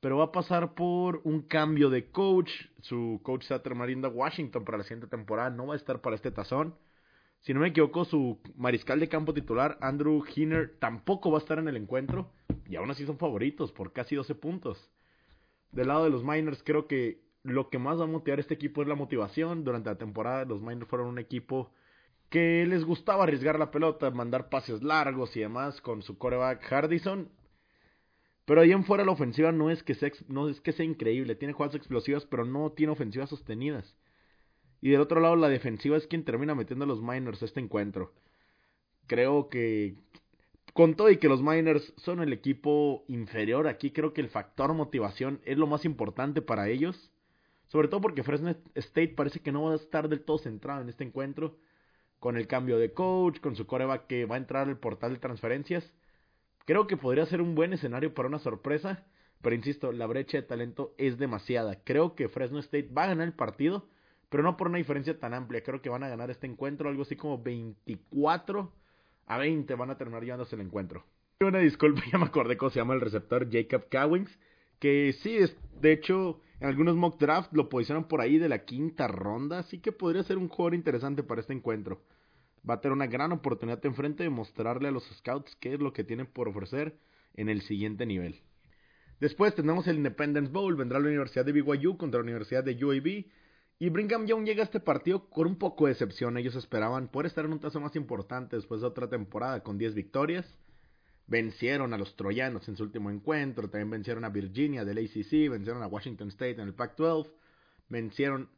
Pero 0.00 0.18
va 0.18 0.24
a 0.24 0.32
pasar 0.32 0.74
por 0.74 1.20
un 1.22 1.42
cambio 1.42 1.88
de 1.88 2.10
coach. 2.10 2.50
Su 2.80 3.20
coach 3.22 3.46
va 3.52 3.62
a 3.62 4.08
Washington 4.08 4.64
para 4.64 4.78
la 4.78 4.84
siguiente 4.84 5.06
temporada. 5.06 5.50
No 5.50 5.68
va 5.68 5.74
a 5.74 5.76
estar 5.76 6.00
para 6.00 6.16
este 6.16 6.32
tazón. 6.32 6.74
Si 7.42 7.54
no 7.54 7.60
me 7.60 7.68
equivoco, 7.68 8.04
su 8.04 8.40
mariscal 8.56 8.98
de 8.98 9.08
campo 9.08 9.32
titular, 9.32 9.78
Andrew 9.80 10.24
Hinner, 10.34 10.76
tampoco 10.80 11.30
va 11.30 11.38
a 11.38 11.42
estar 11.42 11.60
en 11.60 11.68
el 11.68 11.76
encuentro. 11.76 12.32
Y 12.68 12.74
aún 12.74 12.90
así 12.90 13.06
son 13.06 13.18
favoritos 13.18 13.70
por 13.70 13.92
casi 13.92 14.16
12 14.16 14.34
puntos. 14.34 14.90
Del 15.72 15.88
lado 15.88 16.04
de 16.04 16.10
los 16.10 16.22
Miners, 16.22 16.62
creo 16.62 16.86
que 16.86 17.22
lo 17.42 17.70
que 17.70 17.78
más 17.78 17.98
va 17.98 18.04
a 18.04 18.06
motivar 18.06 18.40
este 18.40 18.54
equipo 18.54 18.82
es 18.82 18.88
la 18.88 18.94
motivación. 18.94 19.64
Durante 19.64 19.90
la 19.90 19.98
temporada, 19.98 20.44
los 20.44 20.60
Miners 20.60 20.88
fueron 20.88 21.08
un 21.08 21.18
equipo 21.18 21.72
que 22.28 22.64
les 22.66 22.84
gustaba 22.84 23.24
arriesgar 23.24 23.58
la 23.58 23.70
pelota, 23.70 24.10
mandar 24.10 24.48
pases 24.48 24.82
largos 24.82 25.36
y 25.36 25.40
demás 25.40 25.80
con 25.80 26.02
su 26.02 26.16
coreback 26.18 26.62
Hardison. 26.70 27.30
Pero 28.44 28.60
ahí 28.60 28.72
en 28.72 28.84
fuera 28.84 29.04
la 29.04 29.12
ofensiva 29.12 29.52
no 29.52 29.70
es 29.70 29.82
que 29.82 29.94
sea, 29.94 30.10
no 30.28 30.48
es 30.48 30.60
que 30.60 30.72
sea 30.72 30.84
increíble, 30.84 31.36
tiene 31.36 31.54
jugadas 31.54 31.74
explosivas, 31.74 32.26
pero 32.26 32.44
no 32.44 32.72
tiene 32.72 32.92
ofensivas 32.92 33.30
sostenidas. 33.30 33.96
Y 34.80 34.90
del 34.90 35.00
otro 35.00 35.20
lado 35.20 35.36
la 35.36 35.48
defensiva 35.48 35.96
es 35.96 36.06
quien 36.06 36.24
termina 36.24 36.54
metiendo 36.54 36.84
a 36.84 36.88
los 36.88 37.02
Miners 37.02 37.42
este 37.42 37.60
encuentro. 37.60 38.12
Creo 39.06 39.48
que 39.48 39.96
con 40.72 40.94
todo 40.94 41.10
y 41.10 41.18
que 41.18 41.28
los 41.28 41.42
Miners 41.42 41.92
son 41.98 42.20
el 42.20 42.32
equipo 42.32 43.04
inferior, 43.08 43.68
aquí 43.68 43.90
creo 43.90 44.14
que 44.14 44.22
el 44.22 44.28
factor 44.28 44.72
motivación 44.72 45.40
es 45.44 45.58
lo 45.58 45.66
más 45.66 45.84
importante 45.84 46.40
para 46.40 46.68
ellos. 46.68 47.12
Sobre 47.66 47.88
todo 47.88 48.00
porque 48.00 48.22
Fresno 48.22 48.54
State 48.74 49.14
parece 49.14 49.40
que 49.40 49.52
no 49.52 49.64
va 49.64 49.72
a 49.72 49.76
estar 49.76 50.08
del 50.08 50.24
todo 50.24 50.38
centrado 50.38 50.82
en 50.82 50.88
este 50.88 51.04
encuentro. 51.04 51.56
Con 52.18 52.36
el 52.36 52.46
cambio 52.46 52.78
de 52.78 52.92
coach, 52.92 53.40
con 53.40 53.56
su 53.56 53.66
coreback 53.66 54.06
que 54.06 54.26
va 54.26 54.36
a 54.36 54.38
entrar 54.38 54.68
al 54.68 54.78
portal 54.78 55.14
de 55.14 55.18
transferencias. 55.18 55.92
Creo 56.66 56.86
que 56.86 56.96
podría 56.96 57.26
ser 57.26 57.42
un 57.42 57.54
buen 57.54 57.72
escenario 57.72 58.14
para 58.14 58.28
una 58.28 58.38
sorpresa. 58.38 59.04
Pero 59.42 59.56
insisto, 59.56 59.90
la 59.90 60.06
brecha 60.06 60.38
de 60.38 60.44
talento 60.44 60.94
es 60.98 61.18
demasiada. 61.18 61.82
Creo 61.82 62.14
que 62.14 62.28
Fresno 62.28 62.60
State 62.60 62.90
va 62.96 63.04
a 63.04 63.08
ganar 63.08 63.26
el 63.26 63.34
partido. 63.34 63.88
Pero 64.28 64.42
no 64.42 64.56
por 64.56 64.68
una 64.68 64.78
diferencia 64.78 65.18
tan 65.18 65.34
amplia. 65.34 65.62
Creo 65.62 65.82
que 65.82 65.90
van 65.90 66.04
a 66.04 66.08
ganar 66.08 66.30
este 66.30 66.46
encuentro 66.46 66.88
algo 66.88 67.02
así 67.02 67.16
como 67.16 67.42
24 67.42 68.72
a 69.34 69.38
20 69.38 69.74
van 69.74 69.90
a 69.90 69.96
terminar 69.96 70.22
llevándose 70.22 70.54
el 70.54 70.62
encuentro. 70.62 71.04
Una 71.40 71.58
disculpa, 71.58 72.02
ya 72.12 72.18
me 72.18 72.26
acordé 72.26 72.56
cómo 72.56 72.70
se 72.70 72.78
llama 72.78 72.94
el 72.94 73.00
receptor 73.00 73.48
Jacob 73.50 73.86
Cowings. 73.90 74.30
Que 74.78 75.14
sí, 75.22 75.36
es, 75.36 75.56
de 75.80 75.92
hecho, 75.92 76.40
en 76.60 76.68
algunos 76.68 76.96
mock 76.96 77.18
draft 77.18 77.52
lo 77.52 77.68
posicionan 77.68 78.08
por 78.08 78.20
ahí 78.20 78.38
de 78.38 78.48
la 78.48 78.64
quinta 78.64 79.08
ronda. 79.08 79.60
Así 79.60 79.78
que 79.78 79.92
podría 79.92 80.22
ser 80.22 80.38
un 80.38 80.48
jugador 80.48 80.74
interesante 80.74 81.22
para 81.22 81.40
este 81.40 81.52
encuentro. 81.52 82.02
Va 82.68 82.74
a 82.74 82.80
tener 82.80 82.92
una 82.92 83.06
gran 83.06 83.32
oportunidad 83.32 83.84
enfrente 83.84 84.22
de 84.22 84.30
mostrarle 84.30 84.88
a 84.88 84.92
los 84.92 85.04
scouts 85.18 85.56
qué 85.56 85.74
es 85.74 85.80
lo 85.80 85.92
que 85.92 86.04
tienen 86.04 86.26
por 86.26 86.48
ofrecer 86.48 86.96
en 87.34 87.48
el 87.48 87.62
siguiente 87.62 88.06
nivel. 88.06 88.40
Después 89.20 89.54
tenemos 89.54 89.86
el 89.86 89.96
Independence 89.96 90.50
Bowl. 90.50 90.76
Vendrá 90.76 90.98
la 90.98 91.06
Universidad 91.06 91.44
de 91.44 91.52
BYU 91.52 91.96
contra 91.96 92.18
la 92.18 92.24
Universidad 92.24 92.64
de 92.64 92.84
UAB. 92.84 93.24
Y 93.82 93.88
Brigham 93.88 94.26
Young 94.26 94.44
llega 94.44 94.62
a 94.62 94.66
este 94.66 94.78
partido 94.78 95.28
con 95.28 95.48
un 95.48 95.56
poco 95.56 95.86
de 95.86 95.94
decepción. 95.94 96.36
Ellos 96.36 96.54
esperaban 96.54 97.08
poder 97.08 97.26
estar 97.26 97.44
en 97.44 97.52
un 97.52 97.58
tazo 97.58 97.80
más 97.80 97.96
importante 97.96 98.54
después 98.54 98.80
de 98.80 98.86
otra 98.86 99.08
temporada 99.08 99.64
con 99.64 99.76
10 99.76 99.96
victorias. 99.96 100.46
Vencieron 101.26 101.92
a 101.92 101.98
los 101.98 102.14
troyanos 102.14 102.68
en 102.68 102.76
su 102.76 102.84
último 102.84 103.10
encuentro. 103.10 103.68
También 103.68 103.90
vencieron 103.90 104.24
a 104.24 104.28
Virginia 104.28 104.84
del 104.84 104.98
ACC. 104.98 105.50
Vencieron 105.50 105.82
a 105.82 105.88
Washington 105.88 106.28
State 106.28 106.60
en 106.60 106.68
el 106.68 106.74
Pac-12. 106.74 107.28
Vencieron, 107.88 108.50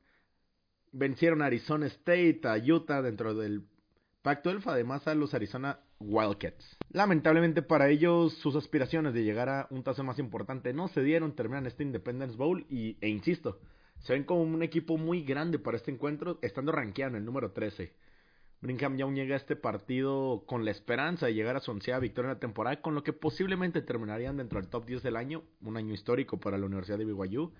vencieron 0.93 1.41
a 1.41 1.47
Arizona 1.47 1.87
State, 1.87 2.41
a 2.45 2.59
Utah 2.59 3.01
dentro 3.01 3.35
del 3.35 3.67
Pac-12. 4.21 4.63
Además 4.67 5.09
a 5.09 5.15
los 5.15 5.33
Arizona 5.33 5.81
Wildcats. 6.01 6.77
Lamentablemente 6.91 7.63
para 7.63 7.89
ellos 7.89 8.35
sus 8.35 8.57
aspiraciones 8.57 9.15
de 9.15 9.25
llegar 9.25 9.49
a 9.49 9.69
un 9.71 9.85
tazo 9.85 10.05
más 10.05 10.19
importante 10.19 10.75
no 10.75 10.89
se 10.89 11.03
dieron. 11.03 11.35
Terminan 11.35 11.65
este 11.65 11.83
Independence 11.83 12.37
Bowl 12.37 12.67
y, 12.69 12.99
e 13.01 13.09
insisto 13.09 13.59
se 14.05 14.13
ven 14.13 14.25
como 14.25 14.43
un 14.43 14.63
equipo 14.63 14.99
muy 14.99 15.23
grande 15.23 15.59
para 15.59 15.79
este 15.79 15.91
encuentro, 15.91 16.39
estando 16.43 16.73
rankeado 16.73 17.13
en 17.13 17.17
el 17.17 17.25
número 17.25 17.53
13. 17.53 17.93
Brigham 18.61 18.99
Young 18.99 19.15
llega 19.15 19.35
a 19.35 19.39
este 19.39 19.57
partido 19.57 20.45
con 20.47 20.65
la 20.67 20.71
esperanza 20.71 21.27
de 21.27 21.35
llegar 21.35 21.57
a 21.57 21.61
su 21.61 21.71
onceava 21.71 22.01
victoria 22.01 22.31
en 22.31 22.37
la 22.37 22.41
temporada, 22.41 22.83
con 22.83 22.95
lo 22.95 23.03
que 23.03 23.15
posiblemente 23.15 23.81
terminarían 23.81 24.37
dentro 24.37 24.61
del 24.61 24.69
top 24.69 24.85
10 24.85 25.03
del 25.03 25.17
año, 25.17 25.43
un 25.63 25.79
año 25.79 25.95
histórico 25.95 26.39
para 26.39 26.59
la 26.59 26.67
Universidad 26.67 26.99
de 26.99 27.07
BYU. 27.07 27.53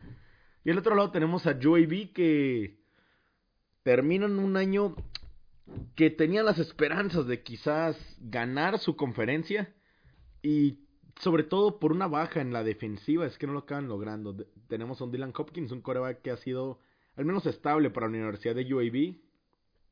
Y 0.65 0.71
al 0.71 0.79
otro 0.79 0.95
lado 0.95 1.11
tenemos 1.11 1.47
a 1.47 1.59
UAB 1.63 2.13
que 2.13 2.79
terminan 3.83 4.39
un 4.39 4.59
año 4.59 4.97
que 5.95 6.11
tenía 6.11 6.43
las 6.43 6.59
esperanzas 6.59 7.27
de 7.27 7.43
quizás 7.43 7.97
ganar 8.21 8.79
su 8.79 8.97
conferencia 8.97 9.75
y 10.43 10.84
sobre 11.21 11.45
todo 11.45 11.79
por 11.79 11.93
una 11.93 12.07
baja 12.07 12.41
en 12.41 12.53
la 12.53 12.65
defensiva, 12.65 13.27
es 13.27 13.39
que 13.39 13.47
no 13.47 13.53
lo 13.53 13.61
acaban 13.61 13.89
logrando. 13.89 14.35
tenemos 14.69 15.01
a 15.01 15.07
Dylan 15.07 15.33
Hopkins, 15.37 15.73
un 15.73 15.81
coreback 15.81 16.23
que 16.23 16.31
ha 16.31 16.37
sido 16.37 16.79
al 17.17 17.25
menos 17.25 17.47
estable 17.47 17.91
para 17.91 18.07
la 18.07 18.17
Universidad 18.17 18.55
de 18.55 18.73
UAB. 18.73 19.17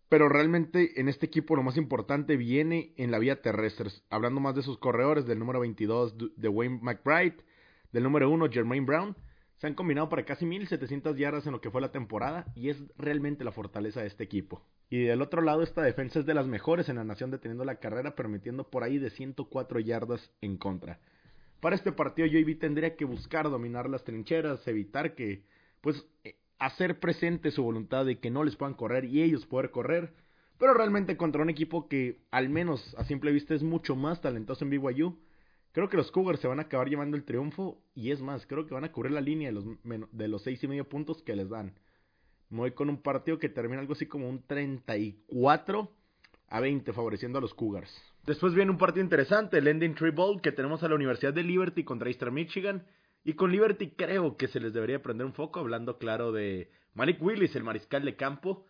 Pero 0.08 0.28
realmente 0.28 1.00
en 1.00 1.08
este 1.08 1.24
equipo 1.24 1.56
lo 1.56 1.62
más 1.62 1.78
importante 1.78 2.36
viene 2.36 2.92
en 2.96 3.10
la 3.10 3.18
vía 3.18 3.40
terrestre. 3.40 3.90
Hablando 4.10 4.40
más 4.40 4.54
de 4.54 4.62
sus 4.62 4.76
corredores, 4.76 5.24
del 5.24 5.38
número 5.38 5.60
22 5.60 6.16
de 6.36 6.48
Wayne 6.48 6.80
McBride, 6.82 7.36
del 7.92 8.02
número 8.02 8.28
1 8.28 8.50
Jermaine 8.50 8.84
Brown. 8.84 9.16
Se 9.56 9.68
han 9.68 9.74
combinado 9.74 10.08
para 10.08 10.24
casi 10.24 10.44
1700 10.44 11.16
yardas 11.16 11.46
en 11.46 11.52
lo 11.52 11.60
que 11.60 11.70
fue 11.70 11.80
la 11.80 11.92
temporada 11.92 12.52
y 12.54 12.68
es 12.68 12.82
realmente 12.98 13.44
la 13.44 13.52
fortaleza 13.52 14.00
de 14.00 14.08
este 14.08 14.24
equipo. 14.24 14.62
Y 14.90 15.04
del 15.04 15.22
otro 15.22 15.40
lado, 15.40 15.62
esta 15.62 15.80
defensa 15.80 16.18
es 16.18 16.26
de 16.26 16.34
las 16.34 16.46
mejores 16.46 16.90
en 16.90 16.96
la 16.96 17.04
nación 17.04 17.30
deteniendo 17.30 17.64
la 17.64 17.76
carrera, 17.76 18.14
permitiendo 18.14 18.68
por 18.68 18.82
ahí 18.82 18.98
de 18.98 19.08
104 19.08 19.80
yardas 19.80 20.30
en 20.42 20.58
contra. 20.58 21.00
Para 21.62 21.76
este 21.76 21.92
partido 21.92 22.26
JB 22.26 22.58
tendría 22.58 22.96
que 22.96 23.04
buscar 23.04 23.48
dominar 23.48 23.88
las 23.88 24.02
trincheras, 24.02 24.66
evitar 24.66 25.14
que, 25.14 25.44
pues, 25.80 26.04
eh, 26.24 26.34
hacer 26.58 26.98
presente 26.98 27.52
su 27.52 27.62
voluntad 27.62 28.04
de 28.04 28.18
que 28.18 28.32
no 28.32 28.42
les 28.42 28.56
puedan 28.56 28.74
correr 28.74 29.04
y 29.04 29.22
ellos 29.22 29.46
poder 29.46 29.70
correr. 29.70 30.12
Pero 30.58 30.74
realmente 30.74 31.16
contra 31.16 31.40
un 31.40 31.50
equipo 31.50 31.88
que, 31.88 32.18
al 32.32 32.48
menos 32.48 32.96
a 32.98 33.04
simple 33.04 33.30
vista, 33.30 33.54
es 33.54 33.62
mucho 33.62 33.94
más 33.94 34.20
talentoso 34.20 34.64
en 34.64 34.70
BYU, 34.70 35.16
creo 35.70 35.88
que 35.88 35.96
los 35.96 36.10
Cougars 36.10 36.40
se 36.40 36.48
van 36.48 36.58
a 36.58 36.62
acabar 36.62 36.88
llevando 36.88 37.16
el 37.16 37.22
triunfo. 37.22 37.80
Y 37.94 38.10
es 38.10 38.20
más, 38.20 38.44
creo 38.44 38.66
que 38.66 38.74
van 38.74 38.82
a 38.82 38.90
cubrir 38.90 39.12
la 39.12 39.20
línea 39.20 39.50
de 39.50 39.52
los, 39.52 39.64
de 39.84 40.26
los 40.26 40.42
seis 40.42 40.64
y 40.64 40.66
medio 40.66 40.88
puntos 40.88 41.22
que 41.22 41.36
les 41.36 41.48
dan. 41.48 41.78
Me 42.50 42.58
voy 42.58 42.72
con 42.72 42.88
un 42.88 43.00
partido 43.00 43.38
que 43.38 43.48
termina 43.48 43.80
algo 43.80 43.92
así 43.92 44.06
como 44.06 44.28
un 44.28 44.42
34 44.42 45.92
a 46.48 46.60
20, 46.60 46.92
favoreciendo 46.92 47.38
a 47.38 47.40
los 47.40 47.54
Cougars. 47.54 48.11
Después 48.24 48.54
viene 48.54 48.70
un 48.70 48.78
partido 48.78 49.02
interesante, 49.02 49.58
el 49.58 49.66
Ending 49.66 49.96
Tree 49.96 50.14
que 50.42 50.52
tenemos 50.52 50.82
a 50.84 50.88
la 50.88 50.94
Universidad 50.94 51.34
de 51.34 51.42
Liberty 51.42 51.82
contra 51.82 52.08
Eastern 52.08 52.32
Michigan. 52.32 52.86
Y 53.24 53.34
con 53.34 53.50
Liberty 53.50 53.90
creo 53.90 54.36
que 54.36 54.46
se 54.48 54.60
les 54.60 54.72
debería 54.72 55.02
prender 55.02 55.26
un 55.26 55.32
foco, 55.32 55.58
hablando 55.58 55.98
claro 55.98 56.30
de 56.30 56.70
Malik 56.94 57.20
Willis, 57.20 57.56
el 57.56 57.64
mariscal 57.64 58.04
de 58.04 58.14
campo. 58.14 58.64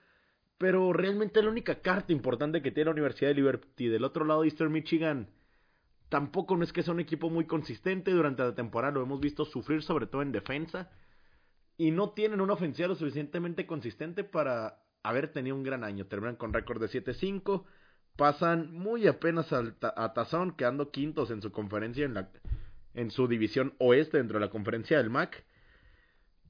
Pero 0.57 0.93
realmente 0.95 1.43
la 1.43 1.51
única 1.51 1.83
carta 1.83 2.13
importante 2.13 2.63
que 2.63 2.71
tiene 2.71 2.87
la 2.87 2.93
Universidad 2.93 3.31
de 3.31 3.35
Liberty 3.35 3.89
del 3.89 4.05
otro 4.05 4.25
lado 4.25 4.41
de 4.41 4.49
Eastern 4.49 4.73
Michigan, 4.73 5.29
tampoco 6.09 6.57
no 6.57 6.65
es 6.65 6.73
que 6.73 6.83
sea 6.83 6.95
un 6.95 7.01
equipo 7.01 7.29
muy 7.29 7.47
consistente. 7.47 8.11
Durante 8.11 8.43
la 8.43 8.55
temporada 8.55 8.95
lo 8.95 9.03
hemos 9.03 9.21
visto 9.21 9.45
sufrir, 9.45 9.83
sobre 9.83 10.07
todo 10.07 10.23
en 10.23 10.33
defensa. 10.33 10.91
Y 11.77 11.91
no 11.91 12.11
tienen 12.11 12.41
una 12.41 12.55
ofensiva 12.55 12.89
lo 12.89 12.95
suficientemente 12.95 13.67
consistente 13.67 14.25
para 14.25 14.83
haber 15.03 15.33
tenido 15.33 15.57
un 15.57 15.63
gran 15.63 15.85
año. 15.85 16.07
Terminan 16.07 16.37
con 16.37 16.55
récord 16.55 16.81
de 16.81 16.89
7-5. 16.89 17.65
Pasan 18.17 18.73
muy 18.73 19.07
apenas 19.07 19.53
a 19.53 20.13
Tazón, 20.13 20.53
quedando 20.53 20.91
quintos 20.91 21.31
en 21.31 21.41
su 21.41 21.51
conferencia 21.51 22.05
en, 22.05 22.15
la, 22.15 22.29
en 22.95 23.11
su 23.11 23.27
división 23.27 23.75
oeste 23.79 24.19
dentro 24.19 24.39
de 24.39 24.47
la 24.47 24.51
conferencia 24.51 24.99
del 24.99 25.11
MAC. 25.11 25.45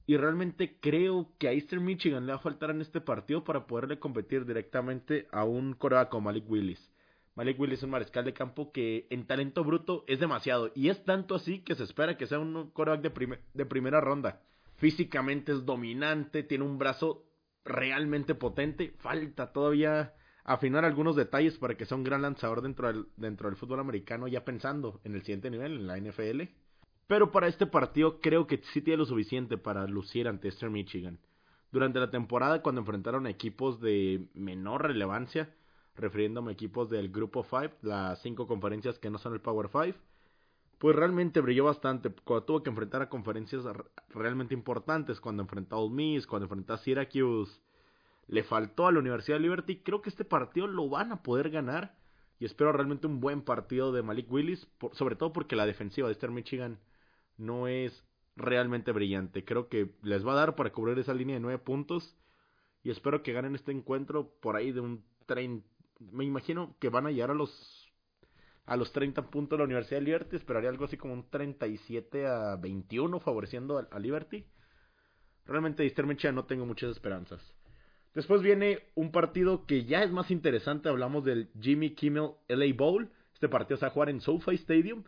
Y 0.05 0.17
realmente 0.17 0.77
creo 0.81 1.31
que 1.37 1.47
a 1.47 1.53
Eastern 1.53 1.85
Michigan 1.85 2.25
le 2.25 2.33
va 2.33 2.37
a 2.37 2.41
faltar 2.41 2.71
en 2.71 2.81
este 2.81 2.99
partido 2.99 3.45
para 3.45 3.65
poderle 3.65 3.99
competir 3.99 4.45
directamente 4.45 5.27
a 5.31 5.45
un 5.45 5.73
coreback 5.73 6.09
como 6.09 6.25
Malik 6.25 6.49
Willis. 6.49 6.91
Malik 7.35 7.57
Willis 7.59 7.79
es 7.79 7.83
un 7.83 7.91
mariscal 7.91 8.25
de 8.25 8.33
campo 8.33 8.71
que 8.73 9.07
en 9.09 9.25
talento 9.25 9.63
bruto 9.63 10.03
es 10.07 10.19
demasiado. 10.19 10.71
Y 10.75 10.89
es 10.89 11.03
tanto 11.05 11.35
así 11.35 11.59
que 11.59 11.75
se 11.75 11.83
espera 11.83 12.17
que 12.17 12.27
sea 12.27 12.39
un 12.39 12.71
coreback 12.71 13.01
de, 13.01 13.39
de 13.53 13.65
primera 13.65 14.01
ronda. 14.01 14.41
Físicamente 14.75 15.53
es 15.53 15.65
dominante, 15.65 16.43
tiene 16.43 16.65
un 16.65 16.77
brazo 16.77 17.25
realmente 17.63 18.35
potente. 18.35 18.93
Falta 18.99 19.53
todavía 19.53 20.13
afinar 20.43 20.85
algunos 20.85 21.15
detalles 21.15 21.57
para 21.57 21.75
que 21.75 21.85
sea 21.85 21.97
un 21.97 22.03
gran 22.03 22.21
lanzador 22.21 22.61
dentro 22.61 22.87
del, 22.87 23.05
dentro 23.17 23.49
del 23.49 23.57
fútbol 23.57 23.79
americano, 23.79 24.27
ya 24.27 24.43
pensando 24.43 24.99
en 25.03 25.15
el 25.15 25.21
siguiente 25.21 25.49
nivel, 25.49 25.73
en 25.73 25.87
la 25.87 25.97
NFL. 25.97 26.41
Pero 27.07 27.31
para 27.31 27.47
este 27.47 27.65
partido 27.65 28.19
creo 28.19 28.47
que 28.47 28.61
sí 28.73 28.81
tiene 28.81 28.97
lo 28.97 29.05
suficiente 29.05 29.57
para 29.57 29.87
lucir 29.87 30.27
ante 30.27 30.47
Eastern 30.47 30.71
Michigan. 30.71 31.19
Durante 31.71 31.99
la 31.99 32.11
temporada, 32.11 32.61
cuando 32.61 32.81
enfrentaron 32.81 33.27
equipos 33.27 33.81
de 33.81 34.27
menor 34.33 34.83
relevancia, 34.83 35.53
refiriéndome 35.95 36.51
a 36.51 36.53
equipos 36.53 36.89
del 36.89 37.11
Grupo 37.11 37.43
5, 37.43 37.77
las 37.81 38.21
cinco 38.21 38.47
conferencias 38.47 38.99
que 38.99 39.09
no 39.09 39.17
son 39.17 39.33
el 39.33 39.41
Power 39.41 39.69
5, 39.71 39.97
pues 40.77 40.95
realmente 40.95 41.41
brilló 41.41 41.65
bastante. 41.65 42.11
Cuando 42.23 42.45
tuvo 42.45 42.63
que 42.63 42.69
enfrentar 42.69 43.01
a 43.01 43.09
conferencias 43.09 43.63
realmente 44.09 44.53
importantes, 44.53 45.19
cuando 45.19 45.43
enfrentó 45.43 45.77
a 45.77 45.79
Ole 45.79 45.95
Miss, 45.95 46.27
cuando 46.27 46.45
enfrentó 46.45 46.73
a 46.73 46.77
Syracuse, 46.77 47.59
le 48.27 48.43
faltó 48.43 48.87
a 48.87 48.91
la 48.91 48.99
Universidad 48.99 49.37
de 49.37 49.43
Liberty. 49.43 49.77
Creo 49.77 50.01
que 50.01 50.09
este 50.09 50.25
partido 50.25 50.67
lo 50.67 50.89
van 50.89 51.11
a 51.11 51.23
poder 51.23 51.49
ganar 51.49 51.95
y 52.39 52.45
espero 52.45 52.71
realmente 52.71 53.07
un 53.07 53.19
buen 53.19 53.41
partido 53.41 53.91
de 53.91 54.03
Malik 54.03 54.31
Willis, 54.31 54.67
sobre 54.91 55.15
todo 55.15 55.33
porque 55.33 55.55
la 55.55 55.65
defensiva 55.65 56.07
de 56.07 56.13
Eastern 56.13 56.33
Michigan 56.33 56.79
no 57.37 57.67
es 57.67 58.03
realmente 58.35 58.91
brillante. 58.91 59.45
Creo 59.45 59.69
que 59.69 59.91
les 60.01 60.25
va 60.25 60.33
a 60.33 60.35
dar 60.35 60.55
para 60.55 60.71
cubrir 60.71 60.97
esa 60.99 61.13
línea 61.13 61.35
de 61.35 61.39
nueve 61.39 61.59
puntos. 61.59 62.17
Y 62.83 62.91
espero 62.91 63.23
que 63.23 63.33
ganen 63.33 63.55
este 63.55 63.71
encuentro 63.71 64.33
por 64.41 64.55
ahí 64.55 64.71
de 64.71 64.81
un 64.81 65.05
30. 65.25 65.65
Me 66.11 66.25
imagino 66.25 66.75
que 66.79 66.89
van 66.89 67.07
a 67.07 67.11
llegar 67.11 67.31
a 67.31 67.33
los 67.33 67.89
a 68.65 68.77
los 68.77 68.93
30 68.93 69.29
puntos 69.29 69.57
de 69.57 69.61
la 69.61 69.65
Universidad 69.65 69.99
de 69.99 70.05
Liberty. 70.05 70.35
Esperaría 70.35 70.69
algo 70.69 70.85
así 70.85 70.97
como 70.97 71.13
un 71.13 71.29
37 71.29 72.27
a 72.27 72.55
21 72.57 73.19
favoreciendo 73.19 73.87
a, 73.89 73.99
Liberty. 73.99 74.45
Realmente 75.45 75.83
de 75.83 76.31
no 76.31 76.45
tengo 76.45 76.65
muchas 76.65 76.91
esperanzas. 76.91 77.41
Después 78.13 78.41
viene 78.43 78.79
un 78.93 79.11
partido 79.11 79.65
que 79.65 79.85
ya 79.85 80.03
es 80.03 80.11
más 80.11 80.29
interesante. 80.29 80.89
Hablamos 80.89 81.23
del 81.23 81.49
Jimmy 81.59 81.95
Kimmel 81.95 82.31
LA 82.47 82.73
Bowl. 82.75 83.09
Este 83.33 83.49
partido 83.49 83.77
se 83.77 83.85
va 83.85 83.89
a 83.89 83.93
jugar 83.93 84.09
en 84.09 84.21
SoFi 84.21 84.55
Stadium. 84.55 85.03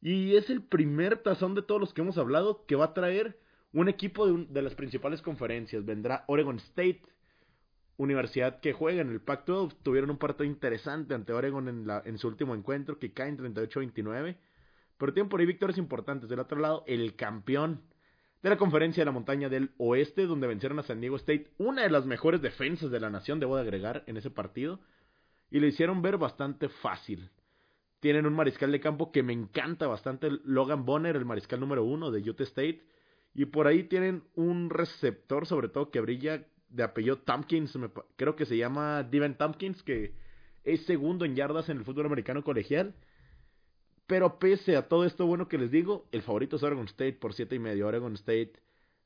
Y 0.00 0.36
es 0.36 0.48
el 0.50 0.62
primer 0.62 1.18
tazón 1.18 1.54
de 1.54 1.62
todos 1.62 1.80
los 1.80 1.92
que 1.92 2.02
hemos 2.02 2.18
hablado 2.18 2.64
que 2.66 2.76
va 2.76 2.86
a 2.86 2.94
traer 2.94 3.38
un 3.72 3.88
equipo 3.88 4.26
de, 4.26 4.62
las 4.62 4.74
principales 4.74 5.22
conferencias. 5.22 5.84
Vendrá 5.84 6.24
Oregon 6.28 6.56
State, 6.58 7.02
universidad 7.96 8.60
que 8.60 8.72
juega 8.72 9.00
en 9.00 9.10
el 9.10 9.20
Pac-12. 9.20 9.74
Tuvieron 9.82 10.10
un 10.10 10.18
partido 10.18 10.44
interesante 10.44 11.14
ante 11.14 11.32
Oregon 11.32 11.68
en, 11.68 11.86
la, 11.86 12.00
en 12.04 12.18
su 12.18 12.28
último 12.28 12.54
encuentro, 12.54 13.00
que 13.00 13.12
cae 13.12 13.28
en 13.28 13.38
38-29. 13.38 14.36
Pero 14.98 15.12
tienen 15.12 15.28
por 15.28 15.40
ahí 15.40 15.46
victorias 15.46 15.78
importantes. 15.78 16.28
Del 16.28 16.38
otro 16.38 16.60
lado, 16.60 16.84
el 16.86 17.16
campeón 17.16 17.82
de 18.42 18.50
la 18.50 18.56
conferencia 18.56 19.00
de 19.00 19.06
la 19.06 19.12
montaña 19.12 19.48
del 19.48 19.70
oeste, 19.78 20.26
donde 20.26 20.46
vencieron 20.46 20.78
a 20.78 20.82
San 20.82 21.00
Diego 21.00 21.16
State. 21.16 21.52
Una 21.58 21.82
de 21.82 21.90
las 21.90 22.06
mejores 22.06 22.42
defensas 22.42 22.90
de 22.90 23.00
la 23.00 23.10
nación, 23.10 23.40
debo 23.40 23.56
de 23.56 23.62
agregar, 23.62 24.04
en 24.06 24.16
ese 24.16 24.30
partido. 24.30 24.80
Y 25.50 25.60
le 25.60 25.68
hicieron 25.68 26.02
ver 26.02 26.18
bastante 26.18 26.68
fácil. 26.68 27.30
Tienen 28.00 28.26
un 28.26 28.34
mariscal 28.34 28.70
de 28.72 28.80
campo 28.80 29.10
que 29.10 29.22
me 29.22 29.32
encanta 29.32 29.86
bastante, 29.86 30.28
Logan 30.44 30.84
Bonner, 30.84 31.16
el 31.16 31.24
mariscal 31.24 31.60
número 31.60 31.84
uno 31.84 32.10
de 32.10 32.28
Utah 32.28 32.44
State. 32.44 32.82
Y 33.34 33.46
por 33.46 33.66
ahí 33.66 33.84
tienen 33.84 34.24
un 34.34 34.70
receptor, 34.70 35.46
sobre 35.46 35.68
todo, 35.68 35.90
que 35.90 36.00
brilla 36.00 36.46
de 36.68 36.82
apellido 36.82 37.18
Tompkins, 37.18 37.78
creo 38.16 38.36
que 38.36 38.46
se 38.46 38.56
llama 38.56 39.02
Devin 39.02 39.34
Tompkins, 39.34 39.82
que 39.82 40.14
es 40.64 40.84
segundo 40.84 41.24
en 41.24 41.36
yardas 41.36 41.68
en 41.68 41.78
el 41.78 41.84
fútbol 41.84 42.06
americano 42.06 42.42
colegial. 42.42 42.94
Pero 44.06 44.38
pese 44.38 44.76
a 44.76 44.88
todo 44.88 45.04
esto 45.04 45.26
bueno 45.26 45.48
que 45.48 45.58
les 45.58 45.70
digo, 45.70 46.06
el 46.12 46.22
favorito 46.22 46.56
es 46.56 46.62
Oregon 46.62 46.86
State 46.86 47.14
por 47.14 47.34
siete 47.34 47.56
y 47.56 47.58
medio. 47.58 47.88
Oregon 47.88 48.14
State, 48.14 48.52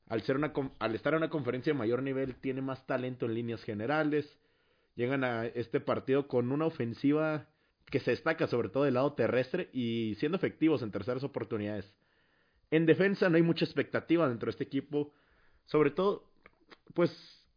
al, 0.07 0.21
ser 0.21 0.35
una, 0.35 0.53
al 0.79 0.95
estar 0.95 1.13
en 1.13 1.17
una 1.17 1.29
conferencia 1.29 1.73
de 1.73 1.79
mayor 1.79 2.03
nivel, 2.03 2.35
tiene 2.35 2.61
más 2.61 2.85
talento 2.85 3.25
en 3.25 3.33
líneas 3.33 3.63
generales. 3.63 4.37
Llegan 4.95 5.23
a 5.23 5.45
este 5.45 5.79
partido 5.79 6.27
con 6.27 6.51
una 6.51 6.65
ofensiva 6.65 7.47
que 7.87 7.99
se 7.99 8.11
destaca 8.11 8.47
sobre 8.47 8.69
todo 8.69 8.83
del 8.83 8.93
lado 8.93 9.13
terrestre 9.13 9.69
y 9.73 10.15
siendo 10.19 10.37
efectivos 10.37 10.81
en 10.81 10.91
terceras 10.91 11.23
oportunidades. 11.23 11.91
En 12.69 12.85
defensa 12.85 13.29
no 13.29 13.35
hay 13.35 13.43
mucha 13.43 13.65
expectativa 13.65 14.29
dentro 14.29 14.45
de 14.47 14.51
este 14.51 14.63
equipo, 14.63 15.13
sobre 15.65 15.91
todo, 15.91 16.23
pues 16.93 17.11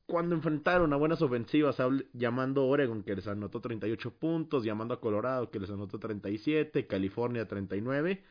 cuando 0.07 0.35
enfrentaron 0.35 0.93
a 0.93 0.97
buenas 0.97 1.23
ofensivas, 1.23 1.77
llamando 2.13 2.63
a 2.63 2.67
Oregon 2.67 3.03
que 3.03 3.17
les 3.17 3.27
anotó 3.27 3.61
38 3.61 4.11
puntos, 4.13 4.65
llamando 4.65 4.95
a 4.95 5.01
Colorado 5.01 5.51
que 5.51 5.59
les 5.59 5.71
anotó 5.71 5.99
37, 5.99 6.87
California 6.87 7.49
39, 7.49 8.23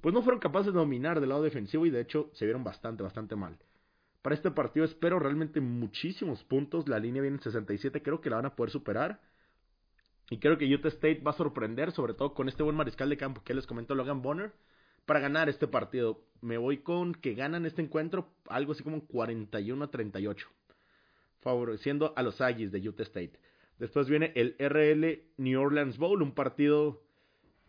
pues 0.00 0.14
no 0.14 0.22
fueron 0.22 0.40
capaces 0.40 0.72
de 0.72 0.78
dominar 0.78 1.20
del 1.20 1.28
lado 1.28 1.42
defensivo 1.42 1.86
y 1.86 1.90
de 1.90 2.00
hecho 2.00 2.30
se 2.32 2.44
vieron 2.44 2.64
bastante, 2.64 3.02
bastante 3.02 3.36
mal. 3.36 3.56
Para 4.22 4.34
este 4.34 4.50
partido 4.50 4.84
espero 4.84 5.18
realmente 5.18 5.60
muchísimos 5.60 6.42
puntos, 6.44 6.88
la 6.88 6.98
línea 6.98 7.22
viene 7.22 7.36
en 7.36 7.42
67, 7.42 8.02
creo 8.02 8.20
que 8.20 8.30
la 8.30 8.36
van 8.36 8.46
a 8.46 8.56
poder 8.56 8.70
superar. 8.70 9.20
Y 10.30 10.38
creo 10.38 10.56
que 10.56 10.72
Utah 10.72 10.88
State 10.88 11.20
va 11.20 11.32
a 11.32 11.34
sorprender, 11.34 11.92
sobre 11.92 12.14
todo 12.14 12.32
con 12.32 12.48
este 12.48 12.62
buen 12.62 12.76
mariscal 12.76 13.10
de 13.10 13.16
campo 13.16 13.42
que 13.44 13.52
les 13.52 13.66
comentó 13.66 13.94
Logan 13.94 14.22
Bonner, 14.22 14.52
para 15.04 15.20
ganar 15.20 15.48
este 15.48 15.66
partido. 15.66 16.24
Me 16.40 16.56
voy 16.56 16.78
con 16.78 17.14
que 17.14 17.34
ganan 17.34 17.66
este 17.66 17.82
encuentro 17.82 18.32
algo 18.48 18.72
así 18.72 18.82
como 18.82 19.06
41 19.06 19.84
a 19.84 19.90
38, 19.90 20.48
favoreciendo 21.42 22.12
a 22.16 22.22
los 22.22 22.40
Aggies 22.40 22.72
de 22.72 22.88
Utah 22.88 23.02
State. 23.02 23.38
Después 23.78 24.08
viene 24.08 24.32
el 24.36 24.56
RL 24.58 25.22
New 25.38 25.60
Orleans 25.60 25.98
Bowl, 25.98 26.22
un 26.22 26.32
partido 26.32 27.02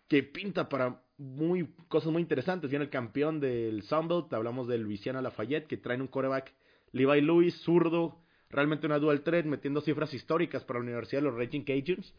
que 0.07 0.23
pinta 0.23 0.69
para 0.69 1.01
muy 1.17 1.67
cosas 1.87 2.11
muy 2.11 2.21
interesantes. 2.21 2.69
Viene 2.69 2.85
el 2.85 2.91
campeón 2.91 3.39
del 3.39 3.81
Sunbelt, 3.83 4.31
hablamos 4.33 4.67
del 4.67 4.83
Louisiana 4.83 5.21
Lafayette, 5.21 5.67
que 5.67 5.77
traen 5.77 6.01
un 6.01 6.07
coreback 6.07 6.53
Levi 6.91 7.21
Lewis, 7.21 7.55
zurdo, 7.63 8.19
realmente 8.49 8.85
una 8.85 8.99
dual 8.99 9.21
threat, 9.21 9.45
metiendo 9.45 9.81
cifras 9.81 10.13
históricas 10.13 10.63
para 10.63 10.79
la 10.79 10.83
Universidad 10.85 11.21
de 11.21 11.29
los 11.29 11.37
Raging 11.37 11.63
Cajuns. 11.63 12.13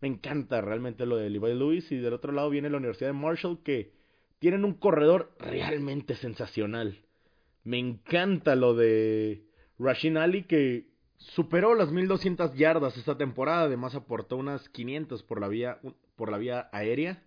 Me 0.00 0.08
encanta 0.08 0.60
realmente 0.60 1.06
lo 1.06 1.16
de 1.16 1.30
Levi 1.30 1.54
Lewis. 1.54 1.90
Y 1.92 1.96
del 1.98 2.14
otro 2.14 2.32
lado 2.32 2.50
viene 2.50 2.70
la 2.70 2.78
Universidad 2.78 3.10
de 3.10 3.18
Marshall 3.18 3.62
que 3.62 3.92
tienen 4.38 4.64
un 4.64 4.74
corredor 4.74 5.34
realmente 5.38 6.14
sensacional. 6.16 6.98
Me 7.62 7.78
encanta 7.78 8.56
lo 8.56 8.74
de 8.74 9.44
Rashin 9.78 10.16
Ali 10.16 10.44
que 10.44 10.93
superó 11.16 11.74
las 11.74 11.90
1200 11.90 12.54
yardas 12.54 12.96
esta 12.96 13.16
temporada. 13.16 13.62
Además 13.64 13.94
aportó 13.94 14.36
unas 14.36 14.68
500 14.70 15.22
por 15.22 15.40
la 15.40 15.48
vía, 15.48 15.78
por 16.16 16.30
la 16.30 16.38
vía 16.38 16.68
aérea. 16.72 17.22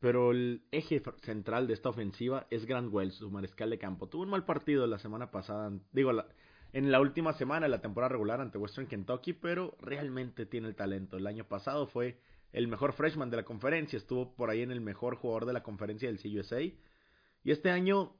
Pero 0.00 0.30
el 0.30 0.62
eje 0.70 1.02
central 1.22 1.66
de 1.66 1.74
esta 1.74 1.88
ofensiva 1.88 2.46
es 2.50 2.66
Grant 2.66 2.92
Wells, 2.92 3.16
su 3.16 3.30
mariscal 3.30 3.70
de 3.70 3.78
campo. 3.78 4.08
Tuvo 4.08 4.22
un 4.22 4.30
mal 4.30 4.44
partido 4.44 4.86
la 4.86 4.98
semana 4.98 5.32
pasada. 5.32 5.72
Digo, 5.92 6.12
en 6.72 6.92
la 6.92 7.00
última 7.00 7.32
semana 7.32 7.66
de 7.66 7.70
la 7.70 7.80
temporada 7.80 8.10
regular 8.10 8.40
ante 8.40 8.58
Western 8.58 8.86
Kentucky, 8.86 9.32
pero 9.32 9.76
realmente 9.80 10.46
tiene 10.46 10.68
el 10.68 10.76
talento. 10.76 11.16
El 11.16 11.26
año 11.26 11.44
pasado 11.48 11.88
fue 11.88 12.20
el 12.52 12.68
mejor 12.68 12.92
freshman 12.92 13.30
de 13.30 13.38
la 13.38 13.42
conferencia, 13.44 13.96
estuvo 13.96 14.34
por 14.34 14.50
ahí 14.50 14.62
en 14.62 14.70
el 14.70 14.80
mejor 14.80 15.16
jugador 15.16 15.46
de 15.46 15.52
la 15.52 15.62
conferencia 15.62 16.08
del 16.08 16.20
CUSA. 16.20 16.60
Y 16.60 16.76
este 17.44 17.70
año 17.70 18.14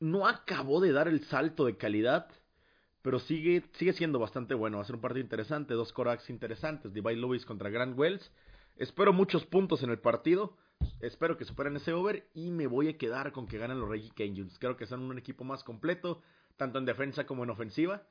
no 0.00 0.26
acabó 0.26 0.80
de 0.80 0.92
dar 0.92 1.08
el 1.08 1.24
salto 1.24 1.66
de 1.66 1.76
calidad, 1.76 2.28
pero 3.02 3.18
sigue, 3.18 3.64
sigue 3.74 3.92
siendo 3.92 4.18
bastante 4.18 4.54
bueno. 4.54 4.78
Va 4.78 4.84
a 4.84 4.86
ser 4.86 4.94
un 4.94 5.00
partido 5.00 5.22
interesante, 5.22 5.74
dos 5.74 5.92
corax 5.92 6.30
interesantes, 6.30 6.92
Divide 6.92 7.16
Lewis 7.16 7.44
contra 7.44 7.70
Grant 7.70 7.98
Wells. 7.98 8.30
Espero 8.76 9.12
muchos 9.12 9.44
puntos 9.44 9.82
en 9.82 9.90
el 9.90 9.98
partido. 9.98 10.56
Espero 11.00 11.36
que 11.36 11.44
superen 11.44 11.76
ese 11.76 11.92
over 11.92 12.26
y 12.34 12.50
me 12.50 12.66
voy 12.66 12.88
a 12.88 12.96
quedar 12.96 13.32
con 13.32 13.46
que 13.46 13.58
ganen 13.58 13.80
los 13.80 13.88
Reggie 13.88 14.12
Cajuns. 14.16 14.58
Creo 14.58 14.76
que 14.76 14.86
son 14.86 15.02
un 15.02 15.18
equipo 15.18 15.44
más 15.44 15.62
completo 15.62 16.22
tanto 16.56 16.78
en 16.78 16.84
defensa 16.84 17.26
como 17.26 17.44
en 17.44 17.50
ofensiva. 17.50 18.02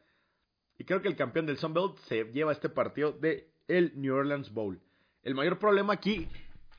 Y 0.78 0.84
creo 0.84 1.02
que 1.02 1.08
el 1.08 1.16
campeón 1.16 1.46
del 1.46 1.58
Sun 1.58 1.74
Belt 1.74 1.98
se 2.08 2.24
lleva 2.32 2.52
este 2.52 2.70
partido 2.70 3.12
de 3.12 3.50
el 3.68 3.94
New 3.96 4.14
Orleans 4.14 4.52
Bowl. 4.54 4.82
El 5.24 5.36
mayor 5.36 5.60
problema 5.60 5.94
aquí 5.94 6.28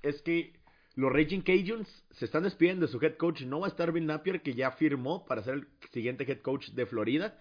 es 0.03 0.21
que 0.23 0.53
los 0.95 1.13
Raging 1.13 1.43
Cajuns 1.43 1.89
se 2.11 2.25
están 2.25 2.43
despidiendo 2.43 2.87
de 2.87 2.93
su 2.93 3.03
head 3.03 3.17
coach. 3.17 3.43
No 3.43 3.61
va 3.61 3.67
a 3.67 3.71
estar 3.71 3.93
Bill 3.93 4.07
Napier, 4.07 4.43
que 4.43 4.55
ya 4.55 4.73
firmó 4.73 5.25
para 5.25 5.43
ser 5.43 5.55
el 5.55 5.69
siguiente 5.93 6.25
head 6.31 6.41
coach 6.41 6.71
de 6.71 6.87
Florida. 6.87 7.39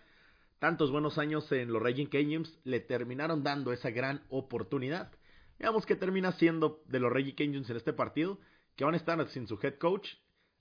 Tantos 0.62 0.92
buenos 0.92 1.18
años 1.18 1.52
en 1.52 1.74
los 1.74 1.82
Raging 1.82 2.06
Cajuns 2.06 2.56
le 2.66 2.80
terminaron 2.80 3.42
dando 3.42 3.74
esa 3.74 3.90
gran 3.90 4.22
oportunidad. 4.30 5.12
Veamos 5.58 5.88
qué 5.88 5.96
termina 5.96 6.34
siendo 6.34 6.84
de 6.86 7.00
los 7.00 7.12
Raging 7.12 7.34
Cajuns 7.34 7.68
en 7.72 7.78
este 7.78 7.94
partido. 7.94 8.38
que 8.76 8.86
van 8.86 8.94
a 8.94 8.98
estar 8.98 9.28
sin 9.30 9.48
su 9.48 9.58
head 9.60 9.80
coach. 9.80 10.08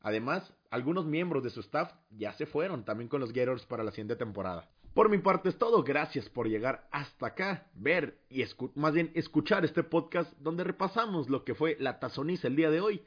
Además, 0.00 0.54
algunos 0.70 1.04
miembros 1.04 1.44
de 1.44 1.50
su 1.50 1.60
staff 1.60 1.92
ya 2.08 2.32
se 2.32 2.46
fueron 2.46 2.86
también 2.86 3.08
con 3.10 3.20
los 3.20 3.34
Gators 3.34 3.66
para 3.66 3.84
la 3.84 3.90
siguiente 3.90 4.16
temporada. 4.16 4.70
Por 4.94 5.10
mi 5.10 5.18
parte 5.18 5.50
es 5.50 5.58
todo, 5.58 5.82
gracias 5.82 6.30
por 6.30 6.48
llegar 6.48 6.88
hasta 6.92 7.26
acá, 7.26 7.70
ver 7.74 8.22
y 8.30 8.42
más 8.76 8.94
bien 8.94 9.12
escuchar 9.14 9.66
este 9.66 9.82
podcast 9.82 10.32
donde 10.38 10.64
repasamos 10.64 11.28
lo 11.28 11.44
que 11.44 11.54
fue 11.54 11.76
la 11.78 12.00
tazoniza 12.00 12.48
el 12.48 12.56
día 12.56 12.70
de 12.70 12.80
hoy 12.80 13.02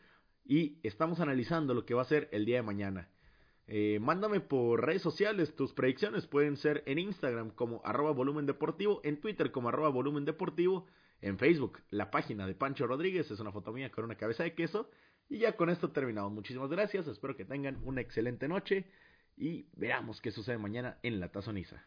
y 0.46 0.78
estamos 0.84 1.20
analizando 1.20 1.74
lo 1.74 1.88
que 1.88 1.96
va 1.96 2.04
a 2.04 2.06
ser 2.06 2.30
el 2.32 2.46
día 2.46 2.58
de 2.58 2.62
mañana. 2.64 3.10
Eh, 3.68 4.00
mándame 4.02 4.42
por 4.42 4.86
redes 4.86 5.02
sociales 5.02 5.56
tus 5.56 5.74
predicciones, 5.74 6.28
pueden 6.28 6.58
ser 6.58 6.84
en 6.86 7.00
Instagram 7.00 7.52
como 7.52 7.82
arroba 7.86 8.12
volumen 8.12 8.46
deportivo, 8.46 9.00
en 9.04 9.22
Twitter 9.22 9.52
como 9.52 9.70
arroba 9.70 9.90
volumen 9.90 10.26
deportivo, 10.26 10.86
en 11.22 11.38
Facebook 11.38 11.80
la 11.90 12.12
página 12.12 12.46
de 12.46 12.56
Pancho 12.56 12.86
Rodríguez, 12.88 13.32
es 13.32 13.40
una 13.40 13.54
foto 13.54 13.72
mía 13.72 13.90
con 13.90 14.04
una 14.04 14.16
cabeza 14.16 14.44
de 14.44 14.54
queso 14.54 14.90
y 15.30 15.40
ya 15.40 15.56
con 15.56 15.70
esto 15.70 15.92
terminamos. 15.92 16.34
Muchísimas 16.34 16.70
gracias, 16.70 17.08
espero 17.08 17.38
que 17.38 17.46
tengan 17.46 17.80
una 17.86 18.02
excelente 18.02 18.50
noche 18.50 18.86
y 19.38 19.68
veamos 19.74 20.20
qué 20.20 20.32
sucede 20.32 20.58
mañana 20.58 21.00
en 21.02 21.22
la 21.22 21.32
tazoniza. 21.32 21.86